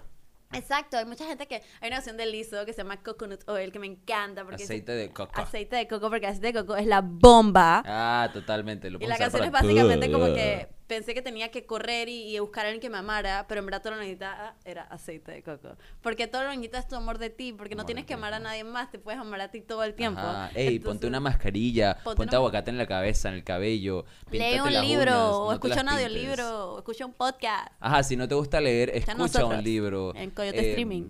Exacto, 0.54 0.98
hay 0.98 1.06
mucha 1.06 1.26
gente 1.26 1.48
que 1.48 1.62
hay 1.80 1.88
una 1.88 2.00
opción 2.00 2.18
de 2.18 2.26
liso 2.26 2.66
que 2.66 2.74
se 2.74 2.80
llama 2.84 3.02
coconut 3.02 3.42
oil 3.48 3.72
que 3.72 3.80
me 3.80 3.88
encanta 3.88 4.44
porque 4.44 4.64
Aceite 4.66 4.92
de 4.92 5.10
coco. 5.10 5.32
aceite 5.40 5.78
de 5.78 5.88
coco 5.88 6.10
porque 6.10 6.28
aceite 6.28 6.48
de 6.48 6.54
coco 6.60 6.76
es 6.76 6.86
la 6.88 7.00
bomba. 7.02 7.82
Ah, 7.86 8.30
totalmente. 8.34 8.90
Lo 8.90 9.00
y 9.00 9.08
la 9.08 9.18
canción 9.18 9.46
es 9.46 9.52
básicamente 9.52 10.12
como 10.12 10.26
que 10.26 10.68
pensé 10.92 11.14
que 11.14 11.22
tenía 11.22 11.52
que 11.52 11.66
correr 11.66 12.10
y, 12.10 12.36
y 12.36 12.40
buscar 12.40 12.66
a 12.66 12.68
alguien 12.68 12.82
que 12.82 12.90
me 12.90 12.98
amara, 12.98 13.46
pero 13.48 13.60
en 13.60 13.66
verdad 13.66 13.82
todo 13.82 13.94
lo 13.94 14.00
que 14.00 14.08
necesitaba 14.08 14.56
era 14.66 14.84
aceite 14.84 15.32
de 15.32 15.42
coco. 15.42 15.78
Porque 16.02 16.28
todo 16.28 16.44
lo 16.44 16.50
que 16.50 16.58
necesitas 16.58 16.82
es 16.84 16.90
tu 16.90 16.98
amor 16.98 17.18
de 17.18 17.30
ti, 17.30 17.54
porque 17.54 17.76
no 17.76 17.86
tienes 17.86 18.06
que 18.06 18.14
amar 18.16 18.34
a 18.34 18.40
nadie 18.40 18.66
más, 18.66 18.92
te 18.92 19.00
puedes 19.00 19.18
amar 19.18 19.40
a 19.40 19.50
ti 19.50 19.62
todo 19.62 19.86
el 19.86 19.94
tiempo. 19.94 20.20
Ajá. 20.20 20.52
Ey, 20.54 20.80
ponte 20.80 21.08
una 21.08 21.22
mascarilla, 21.22 21.94
ponte 22.04 22.18
ponte, 22.18 22.36
una- 22.36 22.38
aguacate 22.40 22.72
en 22.72 22.78
la 22.78 22.88
cabeza, 22.88 23.30
en 23.30 23.36
el 23.36 23.46
cabello. 23.46 24.04
Lee 24.32 24.60
un 24.60 24.74
las 24.74 24.86
libro, 24.86 25.12
uñas, 25.14 25.34
o 25.34 25.46
no 25.46 25.54
escucha 25.54 25.82
un 25.82 25.90
audiolibro, 25.90 26.74
o 26.74 26.78
escucha 26.80 27.06
un 27.06 27.14
podcast. 27.14 27.70
Ajá, 27.80 28.04
si 28.04 28.18
no 28.18 28.28
te 28.28 28.36
gusta 28.36 28.60
leer, 28.60 28.90
escucha 28.94 29.46
un 29.46 29.64
libro. 29.64 30.14
en 30.14 30.30
Coyote 30.32 30.72
Streaming. 30.72 31.04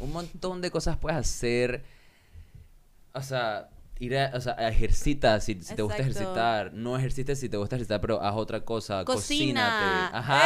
Un 0.00 0.12
montón 0.12 0.60
de 0.60 0.72
cosas 0.72 0.96
puedes 0.96 1.20
hacer. 1.20 1.84
O 3.14 3.22
sea, 3.22 3.68
ir 4.00 4.16
a, 4.16 4.32
o 4.34 4.40
sea, 4.40 4.54
ejercita 4.68 5.38
si, 5.40 5.60
si 5.60 5.74
te 5.74 5.82
gusta 5.82 5.98
ejercitar. 5.98 6.72
No 6.72 6.96
ejercites 6.98 7.38
si 7.38 7.48
te 7.48 7.56
gusta 7.58 7.76
ejercitar, 7.76 8.00
pero 8.00 8.20
haz 8.20 8.34
otra 8.34 8.64
cosa. 8.64 9.04
Cocina. 9.04 10.10
Cocínate. 10.10 10.16
Ajá. 10.16 10.40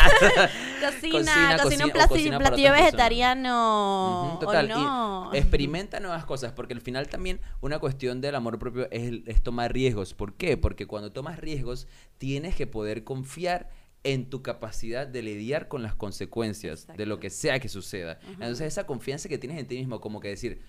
Cocina, 0.80 1.58
Cocina, 1.62 1.86
cocina, 2.08 2.36
un 2.36 2.42
platillo 2.42 2.72
vegetariano. 2.72 4.24
Ujú, 4.24 4.36
o 4.36 4.38
total. 4.38 4.68
no. 4.68 5.30
Y 5.32 5.36
experimenta 5.36 6.00
nuevas 6.00 6.24
cosas, 6.24 6.52
porque 6.52 6.74
al 6.74 6.80
final 6.80 7.08
también 7.08 7.40
una 7.60 7.78
cuestión 7.78 8.20
del 8.20 8.34
amor 8.34 8.58
propio 8.58 8.90
es, 8.90 9.20
es 9.26 9.42
tomar 9.42 9.72
riesgos. 9.72 10.14
¿Por 10.14 10.34
qué? 10.34 10.56
Porque 10.56 10.86
cuando 10.86 11.12
tomas 11.12 11.38
riesgos 11.38 11.86
tienes 12.18 12.56
que 12.56 12.66
poder 12.66 13.04
confiar 13.04 13.68
en 14.02 14.30
tu 14.30 14.42
capacidad 14.42 15.06
de 15.06 15.22
lidiar 15.22 15.68
con 15.68 15.82
las 15.82 15.94
consecuencias 15.94 16.86
de 16.96 17.06
lo 17.06 17.20
que 17.20 17.28
sea 17.28 17.60
que 17.60 17.68
suceda. 17.68 18.18
Entonces 18.26 18.62
esa 18.62 18.86
confianza 18.86 19.28
que 19.28 19.36
tienes 19.38 19.58
en 19.58 19.66
ti 19.66 19.76
mismo, 19.76 20.00
como 20.00 20.20
que 20.20 20.28
decir, 20.28 20.62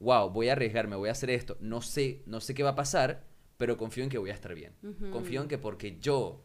wow, 0.00 0.30
voy 0.30 0.48
a 0.48 0.52
arriesgarme, 0.52 0.96
voy 0.96 1.08
a 1.08 1.12
hacer 1.12 1.30
esto, 1.30 1.56
no 1.60 1.80
sé, 1.82 2.22
no 2.26 2.40
sé 2.40 2.54
qué 2.54 2.62
va 2.62 2.70
a 2.70 2.74
pasar, 2.74 3.24
pero 3.56 3.76
confío 3.76 4.04
en 4.04 4.10
que 4.10 4.18
voy 4.18 4.30
a 4.30 4.34
estar 4.34 4.54
bien. 4.54 4.74
Confío 5.10 5.42
en 5.42 5.48
que 5.48 5.58
porque 5.58 5.98
yo 5.98 6.44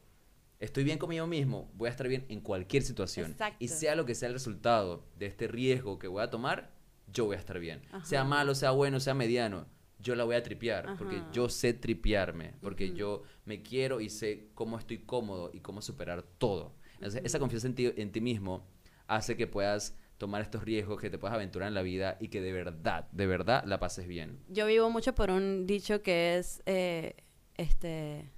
estoy 0.60 0.84
bien 0.84 0.98
conmigo 0.98 1.28
mismo, 1.28 1.72
voy 1.74 1.88
a 1.88 1.92
estar 1.92 2.08
bien 2.08 2.26
en 2.30 2.40
cualquier 2.42 2.84
situación. 2.84 3.32
Exacto. 3.32 3.58
Y 3.60 3.68
sea 3.68 3.96
lo 3.96 4.06
que 4.06 4.16
sea 4.16 4.28
el 4.28 4.34
resultado 4.34 5.06
de 5.18 5.26
este 5.26 5.48
riesgo 5.48 6.00
que 6.00 6.08
voy 6.08 6.24
a 6.24 6.30
tomar, 6.30 6.72
yo 7.12 7.26
voy 7.26 7.36
a 7.36 7.40
estar 7.40 7.60
bien. 7.60 7.82
Sea 8.04 8.24
malo, 8.24 8.56
sea 8.56 8.72
bueno, 8.72 9.00
sea 9.00 9.14
mediano, 9.14 9.66
yo 10.00 10.16
la 10.16 10.24
voy 10.24 10.36
a 10.36 10.44
tripear, 10.44 10.96
porque 10.98 11.22
yo 11.32 11.50
sé 11.50 11.74
tripearme, 11.74 12.54
porque 12.62 12.94
yo 12.94 13.24
me 13.46 13.62
quiero 13.62 14.02
y 14.02 14.10
sé 14.10 14.50
cómo 14.54 14.78
estoy 14.78 15.00
cómodo 15.00 15.52
y 15.54 15.60
cómo 15.60 15.82
superar 15.82 16.24
todo. 16.24 16.76
Entonces, 16.94 17.22
esa 17.26 17.40
confianza 17.40 17.68
en 17.68 17.76
ti, 17.76 17.94
en 17.96 18.12
ti 18.12 18.22
mismo 18.22 18.68
hace 19.08 19.36
que 19.36 19.48
puedas 19.48 19.98
tomar 20.22 20.44
estos 20.44 20.64
riesgos, 20.64 21.02
que 21.02 21.10
te 21.10 21.18
puedas 21.18 21.34
aventurar 21.34 21.68
en 21.68 21.74
la 21.74 21.82
vida 21.82 22.16
y 22.20 22.28
que 22.28 22.42
de 22.42 22.54
verdad, 22.54 23.08
de 23.12 23.26
verdad 23.26 23.64
la 23.66 23.80
pases 23.80 24.08
bien. 24.08 24.38
Yo 24.50 24.68
vivo 24.68 24.88
mucho 24.92 25.16
por 25.16 25.32
un 25.32 25.66
dicho 25.66 26.04
que 26.04 26.38
es, 26.38 26.62
eh, 26.68 27.16
este, 27.58 28.30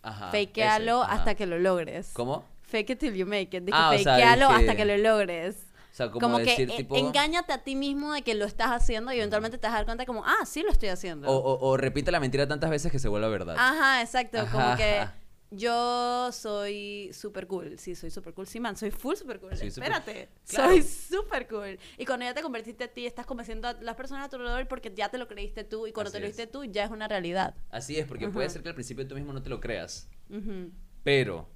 Ajá. 0.00 0.30
fakealo 0.32 1.02
ese, 1.02 1.04
ajá. 1.04 1.12
hasta 1.12 1.34
que 1.34 1.44
lo 1.44 1.58
logres. 1.58 2.12
¿Cómo? 2.14 2.46
Fake 2.62 2.90
it 2.90 2.98
till 2.98 3.14
you 3.14 3.26
make 3.26 3.54
it. 3.54 3.62
Dije, 3.64 3.70
Ah, 3.78 3.90
o 3.94 3.98
sea, 3.98 4.14
fakealo 4.14 4.48
dije- 4.48 4.60
hasta 4.60 4.74
que 4.76 4.84
lo 4.86 4.96
logres. 4.96 5.66
O 5.92 5.94
sea, 5.94 6.10
como, 6.10 6.20
Como, 6.20 6.38
decir 6.38 6.68
que 6.70 6.76
tipo... 6.78 6.96
engáñate 6.96 7.52
a 7.52 7.58
ti 7.62 7.76
mismo 7.76 8.14
de 8.14 8.22
que 8.22 8.34
lo 8.34 8.46
estás 8.46 8.70
haciendo 8.70 9.12
y 9.12 9.16
eventualmente 9.18 9.58
te 9.58 9.66
vas 9.66 9.74
a 9.74 9.78
dar 9.78 9.84
cuenta 9.84 10.06
como, 10.06 10.24
ah, 10.24 10.46
sí 10.46 10.62
lo 10.62 10.70
estoy 10.70 10.88
haciendo. 10.88 11.28
O, 11.28 11.36
o- 11.36 11.68
o 11.68 11.76
repite 11.76 12.10
la 12.10 12.20
mentira 12.20 12.48
tantas 12.48 12.70
veces 12.70 12.90
que 12.90 12.98
se 12.98 13.08
vuelva 13.08 13.28
verdad. 13.28 13.56
Ajá, 13.58 14.00
exacto. 14.00 14.38
Como 14.50 14.76
que. 14.76 15.04
Yo 15.50 16.30
soy 16.32 17.10
super 17.12 17.46
cool. 17.46 17.78
Sí, 17.78 17.94
soy 17.94 18.10
super 18.10 18.32
cool. 18.34 18.46
Sí, 18.46 18.60
man, 18.60 18.76
soy 18.76 18.90
full 18.90 19.16
super 19.16 19.40
cool. 19.40 19.56
Sí, 19.56 19.66
Espérate. 19.66 20.28
Claro. 20.48 20.70
Soy 20.70 20.82
super 20.82 21.48
cool. 21.48 21.78
Y 21.98 22.06
cuando 22.06 22.24
ya 22.24 22.34
te 22.34 22.42
convertiste 22.42 22.84
a 22.84 22.88
ti, 22.88 23.06
estás 23.06 23.26
convenciendo 23.26 23.68
a 23.68 23.72
las 23.74 23.96
personas 23.96 24.26
a 24.26 24.28
tu 24.28 24.36
alrededor 24.36 24.68
porque 24.68 24.92
ya 24.94 25.08
te 25.08 25.18
lo 25.18 25.26
creíste 25.26 25.64
tú. 25.64 25.86
Y 25.86 25.92
cuando 25.92 26.08
Así 26.08 26.14
te 26.14 26.20
lo 26.20 26.24
creíste 26.24 26.46
tú, 26.46 26.64
ya 26.64 26.84
es 26.84 26.90
una 26.90 27.08
realidad. 27.08 27.54
Así 27.70 27.98
es, 27.98 28.06
porque 28.06 28.28
puede 28.28 28.46
Ajá. 28.46 28.54
ser 28.54 28.62
que 28.62 28.68
al 28.68 28.74
principio 28.74 29.06
tú 29.08 29.14
mismo 29.16 29.32
no 29.32 29.42
te 29.42 29.50
lo 29.50 29.60
creas. 29.60 30.08
Ujú. 30.28 30.70
Pero 31.02 31.48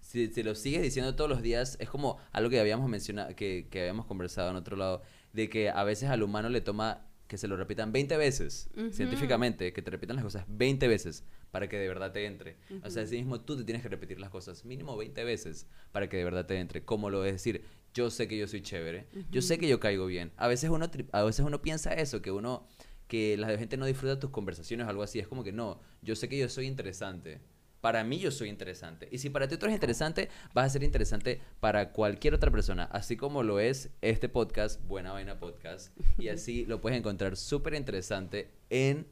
si, 0.00 0.26
si 0.28 0.42
lo 0.42 0.54
sigues 0.54 0.82
diciendo 0.82 1.14
todos 1.14 1.30
los 1.30 1.42
días, 1.42 1.76
es 1.80 1.88
como 1.88 2.18
algo 2.32 2.50
que 2.50 2.58
habíamos 2.58 2.88
mencionado, 2.88 3.34
que, 3.36 3.68
que 3.70 3.80
habíamos 3.80 4.06
conversado 4.06 4.50
en 4.50 4.56
otro 4.56 4.76
lado, 4.76 5.02
de 5.32 5.48
que 5.48 5.70
a 5.70 5.84
veces 5.84 6.10
al 6.10 6.22
humano 6.22 6.48
le 6.48 6.60
toma 6.60 7.06
que 7.28 7.38
se 7.38 7.48
lo 7.48 7.56
repitan 7.56 7.92
20 7.92 8.16
veces, 8.16 8.70
Ujú. 8.76 8.92
científicamente, 8.92 9.72
que 9.72 9.82
te 9.82 9.90
repitan 9.90 10.16
las 10.16 10.24
cosas 10.24 10.44
20 10.48 10.86
veces 10.88 11.24
para 11.56 11.70
que 11.70 11.78
de 11.78 11.88
verdad 11.88 12.12
te 12.12 12.26
entre. 12.26 12.58
O 12.84 12.90
sea, 12.90 13.04
así 13.04 13.16
mismo 13.16 13.40
tú 13.40 13.56
te 13.56 13.64
tienes 13.64 13.82
que 13.82 13.88
repetir 13.88 14.20
las 14.20 14.28
cosas 14.28 14.66
mínimo 14.66 14.94
20 14.94 15.24
veces 15.24 15.66
para 15.90 16.06
que 16.06 16.18
de 16.18 16.24
verdad 16.24 16.44
te 16.44 16.60
entre. 16.60 16.84
Como 16.84 17.08
lo 17.08 17.24
es 17.24 17.32
decir, 17.32 17.64
yo 17.94 18.10
sé 18.10 18.28
que 18.28 18.36
yo 18.36 18.46
soy 18.46 18.60
chévere, 18.60 19.06
yo 19.30 19.40
sé 19.40 19.56
que 19.56 19.66
yo 19.66 19.80
caigo 19.80 20.04
bien. 20.04 20.32
A 20.36 20.48
veces 20.48 20.68
uno, 20.68 20.90
a 21.12 21.22
veces 21.22 21.46
uno 21.46 21.62
piensa 21.62 21.94
eso, 21.94 22.20
que 22.20 22.30
uno 22.30 22.68
que 23.08 23.38
la 23.38 23.56
gente 23.56 23.78
no 23.78 23.86
disfruta 23.86 24.20
tus 24.20 24.28
conversaciones 24.28 24.86
o 24.86 24.90
algo 24.90 25.02
así. 25.02 25.18
Es 25.18 25.28
como 25.28 25.44
que 25.44 25.52
no, 25.52 25.80
yo 26.02 26.14
sé 26.14 26.28
que 26.28 26.36
yo 26.36 26.46
soy 26.50 26.66
interesante. 26.66 27.40
Para 27.80 28.04
mí 28.04 28.18
yo 28.18 28.30
soy 28.30 28.50
interesante. 28.50 29.08
Y 29.10 29.16
si 29.16 29.30
para 29.30 29.48
ti 29.48 29.54
otro 29.54 29.70
es 29.70 29.74
interesante, 29.74 30.28
vas 30.52 30.66
a 30.66 30.68
ser 30.68 30.82
interesante 30.82 31.40
para 31.58 31.92
cualquier 31.92 32.34
otra 32.34 32.50
persona. 32.50 32.84
Así 32.92 33.16
como 33.16 33.42
lo 33.42 33.60
es 33.60 33.88
este 34.02 34.28
podcast, 34.28 34.78
Buena 34.86 35.12
Vaina 35.12 35.40
Podcast. 35.40 35.96
Y 36.18 36.28
así 36.28 36.66
lo 36.66 36.82
puedes 36.82 36.98
encontrar 36.98 37.34
súper 37.34 37.72
interesante 37.72 38.50
en 38.68 39.06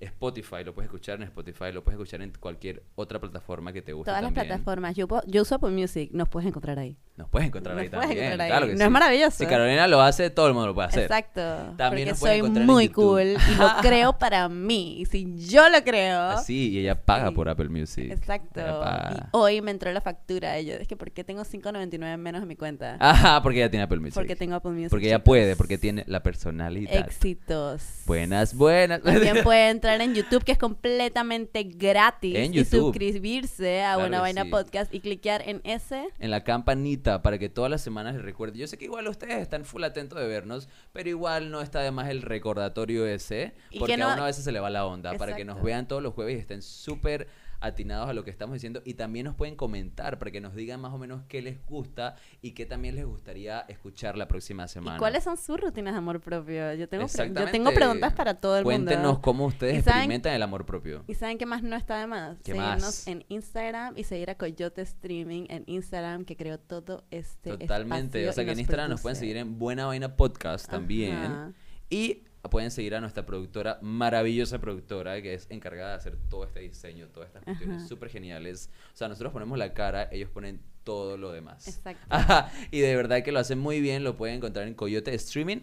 Spotify. 0.00 0.64
Lo 0.64 0.74
puedes 0.74 0.88
escuchar 0.88 1.16
en 1.16 1.24
Spotify, 1.24 1.72
lo 1.72 1.84
puedes 1.84 2.00
escuchar 2.00 2.22
en 2.22 2.32
cualquier 2.38 2.82
otra 2.94 3.20
plataforma 3.20 3.72
que 3.72 3.82
te 3.82 3.92
guste 3.92 4.10
Todas 4.10 4.22
las 4.22 4.32
plataformas. 4.32 4.96
Yo, 4.96 5.06
yo 5.26 5.42
uso 5.42 5.54
Apple 5.54 5.70
Music. 5.70 6.10
Nos 6.12 6.28
puedes 6.28 6.48
encontrar 6.48 6.78
ahí. 6.78 6.96
Nos 7.20 7.28
puedes 7.30 7.48
encontrar 7.48 7.74
Nos 7.76 7.82
ahí 7.84 7.88
puedes 7.88 8.06
también. 8.06 8.24
encontrar 8.26 8.44
ahí. 8.46 8.50
Claro 8.50 8.66
que 8.66 8.72
¿No 8.72 8.78
sí. 8.78 8.84
es 8.84 8.90
maravilloso? 8.90 9.36
Si 9.38 9.46
Carolina 9.46 9.86
lo 9.88 10.00
hace, 10.02 10.30
todo 10.30 10.48
el 10.48 10.54
mundo 10.54 10.68
lo 10.68 10.74
puede 10.74 10.88
hacer. 10.88 11.02
Exacto. 11.04 11.40
También 11.76 12.08
porque 12.08 12.10
nos 12.10 12.18
soy 12.18 12.36
encontrar 12.38 12.62
en 12.62 12.66
muy 12.66 12.88
cool 12.88 13.20
y 13.50 13.54
lo 13.56 13.68
creo 13.82 14.18
para 14.18 14.48
mí. 14.48 15.00
Y 15.00 15.06
si 15.06 15.34
yo 15.48 15.68
lo 15.68 15.82
creo. 15.84 16.20
Así, 16.20 16.70
y 16.70 16.78
ella 16.80 17.00
paga 17.00 17.28
Sí. 17.28 17.34
por 17.34 17.48
Apple 17.48 17.68
Music. 17.68 18.10
Exacto. 18.10 18.60
Y 18.60 19.20
hoy 19.32 19.60
me 19.62 19.70
entró 19.70 19.92
la 19.92 20.00
factura. 20.00 20.58
Y 20.60 20.66
yo, 20.66 20.74
es 20.74 20.88
que 20.88 20.96
¿por 20.96 21.10
qué 21.12 21.22
tengo 21.24 21.42
5.99 21.44 22.16
menos 22.16 22.42
en 22.42 22.48
mi 22.48 22.56
cuenta? 22.56 22.96
Ajá, 22.98 23.42
porque 23.42 23.58
ella 23.60 23.70
tiene 23.70 23.84
Apple 23.84 23.98
Music. 24.00 24.14
porque 24.14 24.36
tengo 24.36 24.54
Apple 24.56 24.72
Music. 24.72 24.90
Porque 24.90 25.06
ella 25.06 25.22
puede, 25.22 25.56
porque 25.56 25.78
tiene 25.78 26.04
la 26.06 26.22
personalidad. 26.22 26.92
Éxitos. 26.94 27.82
Buenas, 28.06 28.54
buenas. 28.54 29.02
También 29.02 29.38
puede 29.44 29.70
entrar 29.70 30.00
en 30.00 30.14
YouTube, 30.14 30.42
que 30.44 30.52
es 30.52 30.58
completamente 30.58 31.62
gratis. 31.64 32.34
En 32.36 32.52
Y 32.54 32.58
YouTube. 32.58 32.80
suscribirse 32.86 33.82
a 33.82 33.94
Claro 33.94 34.00
Buena 34.00 34.16
que 34.18 34.20
Vaina 34.22 34.42
sí. 34.44 34.50
Podcast 34.50 34.94
y 34.94 35.00
cliquear 35.00 35.42
en 35.46 35.60
ese. 35.64 36.08
en 36.18 36.30
la 36.30 36.42
campanita 36.44 37.09
para 37.18 37.38
que 37.38 37.48
todas 37.48 37.70
las 37.70 37.82
semanas 37.82 38.14
les 38.14 38.22
recuerde. 38.24 38.58
Yo 38.58 38.66
sé 38.66 38.78
que 38.78 38.86
igual 38.86 39.06
ustedes 39.08 39.36
están 39.42 39.64
full 39.64 39.84
atentos 39.84 40.18
de 40.18 40.26
vernos, 40.26 40.68
pero 40.92 41.08
igual 41.08 41.50
no 41.50 41.60
está 41.60 41.80
de 41.80 41.90
más 41.90 42.08
el 42.08 42.22
recordatorio 42.22 43.06
ese, 43.06 43.54
porque 43.78 43.96
no- 43.96 44.10
a 44.10 44.14
uno 44.14 44.22
a 44.22 44.26
veces 44.26 44.44
se 44.44 44.52
le 44.52 44.60
va 44.60 44.70
la 44.70 44.86
onda, 44.86 45.10
para 45.18 45.32
que 45.36 45.44
nos 45.44 45.62
vean 45.62 45.86
todos 45.88 46.02
los 46.02 46.14
jueves 46.14 46.36
y 46.36 46.40
estén 46.40 46.62
súper 46.62 47.28
atinados 47.60 48.08
a 48.08 48.12
lo 48.14 48.24
que 48.24 48.30
estamos 48.30 48.54
diciendo 48.54 48.82
y 48.84 48.94
también 48.94 49.24
nos 49.26 49.34
pueden 49.34 49.54
comentar 49.54 50.18
para 50.18 50.30
que 50.30 50.40
nos 50.40 50.54
digan 50.54 50.80
más 50.80 50.92
o 50.92 50.98
menos 50.98 51.22
qué 51.28 51.42
les 51.42 51.64
gusta 51.66 52.16
y 52.40 52.52
qué 52.52 52.64
también 52.66 52.94
les 52.94 53.04
gustaría 53.04 53.60
escuchar 53.68 54.16
la 54.16 54.26
próxima 54.28 54.66
semana. 54.66 54.96
¿Y 54.96 54.98
cuáles 54.98 55.24
son 55.24 55.36
sus 55.36 55.60
rutinas 55.60 55.94
de 55.94 55.98
amor 55.98 56.20
propio? 56.20 56.72
Yo 56.74 56.88
tengo, 56.88 57.06
yo 57.06 57.50
tengo 57.50 57.70
preguntas 57.72 58.12
para 58.14 58.34
todo 58.34 58.56
el 58.58 58.64
Cuéntenos 58.64 59.04
mundo. 59.04 59.20
cómo 59.22 59.46
ustedes 59.46 59.74
¿Y 59.78 59.82
saben- 59.82 59.88
experimentan 59.98 60.32
el 60.34 60.42
amor 60.42 60.64
propio. 60.64 61.04
¿Y 61.06 61.14
saben 61.14 61.36
qué 61.38 61.46
más 61.46 61.62
no 61.62 61.76
está 61.76 61.98
de 62.00 62.06
más? 62.06 62.38
¿Qué 62.38 62.52
Seguirnos 62.52 62.80
más? 62.82 63.06
en 63.06 63.24
Instagram 63.28 63.96
y 63.98 64.04
seguir 64.04 64.30
a 64.30 64.34
Coyote 64.36 64.82
Streaming 64.82 65.44
en 65.50 65.64
Instagram, 65.66 66.24
que 66.24 66.36
creó 66.36 66.58
todo 66.58 67.04
este 67.10 67.50
Totalmente. 67.56 68.18
espacio 68.24 68.30
O 68.30 68.32
sea 68.32 68.44
que 68.44 68.52
en 68.52 68.58
Instagram 68.60 68.90
nos 68.90 69.00
pueden 69.02 69.16
seguir 69.16 69.36
en 69.36 69.58
Buena 69.58 69.86
Vaina 69.86 70.16
Podcast 70.16 70.68
también. 70.68 71.14
Ajá. 71.16 71.52
Y 71.90 72.22
pueden 72.48 72.70
seguir 72.70 72.94
a 72.94 73.00
nuestra 73.00 73.26
productora, 73.26 73.78
maravillosa 73.82 74.58
productora, 74.60 75.20
que 75.20 75.34
es 75.34 75.46
encargada 75.50 75.90
de 75.90 75.96
hacer 75.96 76.16
todo 76.28 76.44
este 76.44 76.60
diseño, 76.60 77.08
todas 77.08 77.28
estas 77.28 77.44
cuestiones 77.44 77.86
súper 77.86 78.08
geniales. 78.08 78.70
O 78.94 78.96
sea, 78.96 79.08
nosotros 79.08 79.32
ponemos 79.32 79.58
la 79.58 79.74
cara, 79.74 80.08
ellos 80.10 80.30
ponen 80.30 80.60
todo 80.84 81.18
lo 81.18 81.32
demás. 81.32 81.68
Exacto. 81.68 82.06
Ajá, 82.08 82.50
y 82.70 82.80
de 82.80 82.96
verdad 82.96 83.22
que 83.22 83.32
lo 83.32 83.40
hacen 83.40 83.58
muy 83.58 83.80
bien, 83.80 84.04
lo 84.04 84.16
pueden 84.16 84.36
encontrar 84.36 84.66
en 84.66 84.74
Coyote 84.74 85.14
Streaming, 85.14 85.58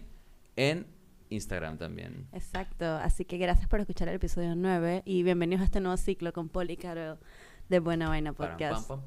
en 0.56 0.86
Instagram 1.30 1.78
también. 1.78 2.28
Exacto. 2.32 2.84
Así 2.84 3.24
que 3.24 3.38
gracias 3.38 3.68
por 3.68 3.80
escuchar 3.80 4.08
el 4.08 4.14
episodio 4.14 4.54
9 4.54 5.02
y 5.04 5.22
bienvenidos 5.24 5.62
a 5.62 5.64
este 5.64 5.80
nuevo 5.80 5.96
ciclo 5.96 6.32
con 6.32 6.48
Poli 6.48 6.74
y 6.74 6.76
Carol 6.76 7.18
de 7.68 7.80
Buena 7.80 8.08
Vaina 8.08 8.32
Podcast. 8.32 8.88
Nos 8.88 9.06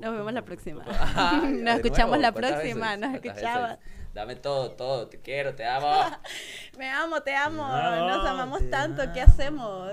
vemos 0.00 0.32
la 0.32 0.44
próxima. 0.44 0.84
Nos 1.62 1.76
escuchamos 1.76 2.18
la 2.18 2.32
¿cuántas 2.32 2.52
próxima, 2.52 2.96
nos 2.96 3.10
¿Cuántas 3.10 3.36
escuchamos. 3.36 3.78
Dame 4.18 4.34
todo, 4.34 4.72
todo, 4.72 5.06
te 5.06 5.20
quiero, 5.20 5.54
te 5.54 5.64
amo. 5.64 5.88
Me 6.76 6.90
amo, 6.90 7.22
te 7.22 7.36
amo. 7.36 7.62
Nos 7.68 8.24
No, 8.24 8.28
amamos 8.28 8.68
tanto. 8.68 9.12
¿Qué 9.12 9.20
hacemos? 9.20 9.92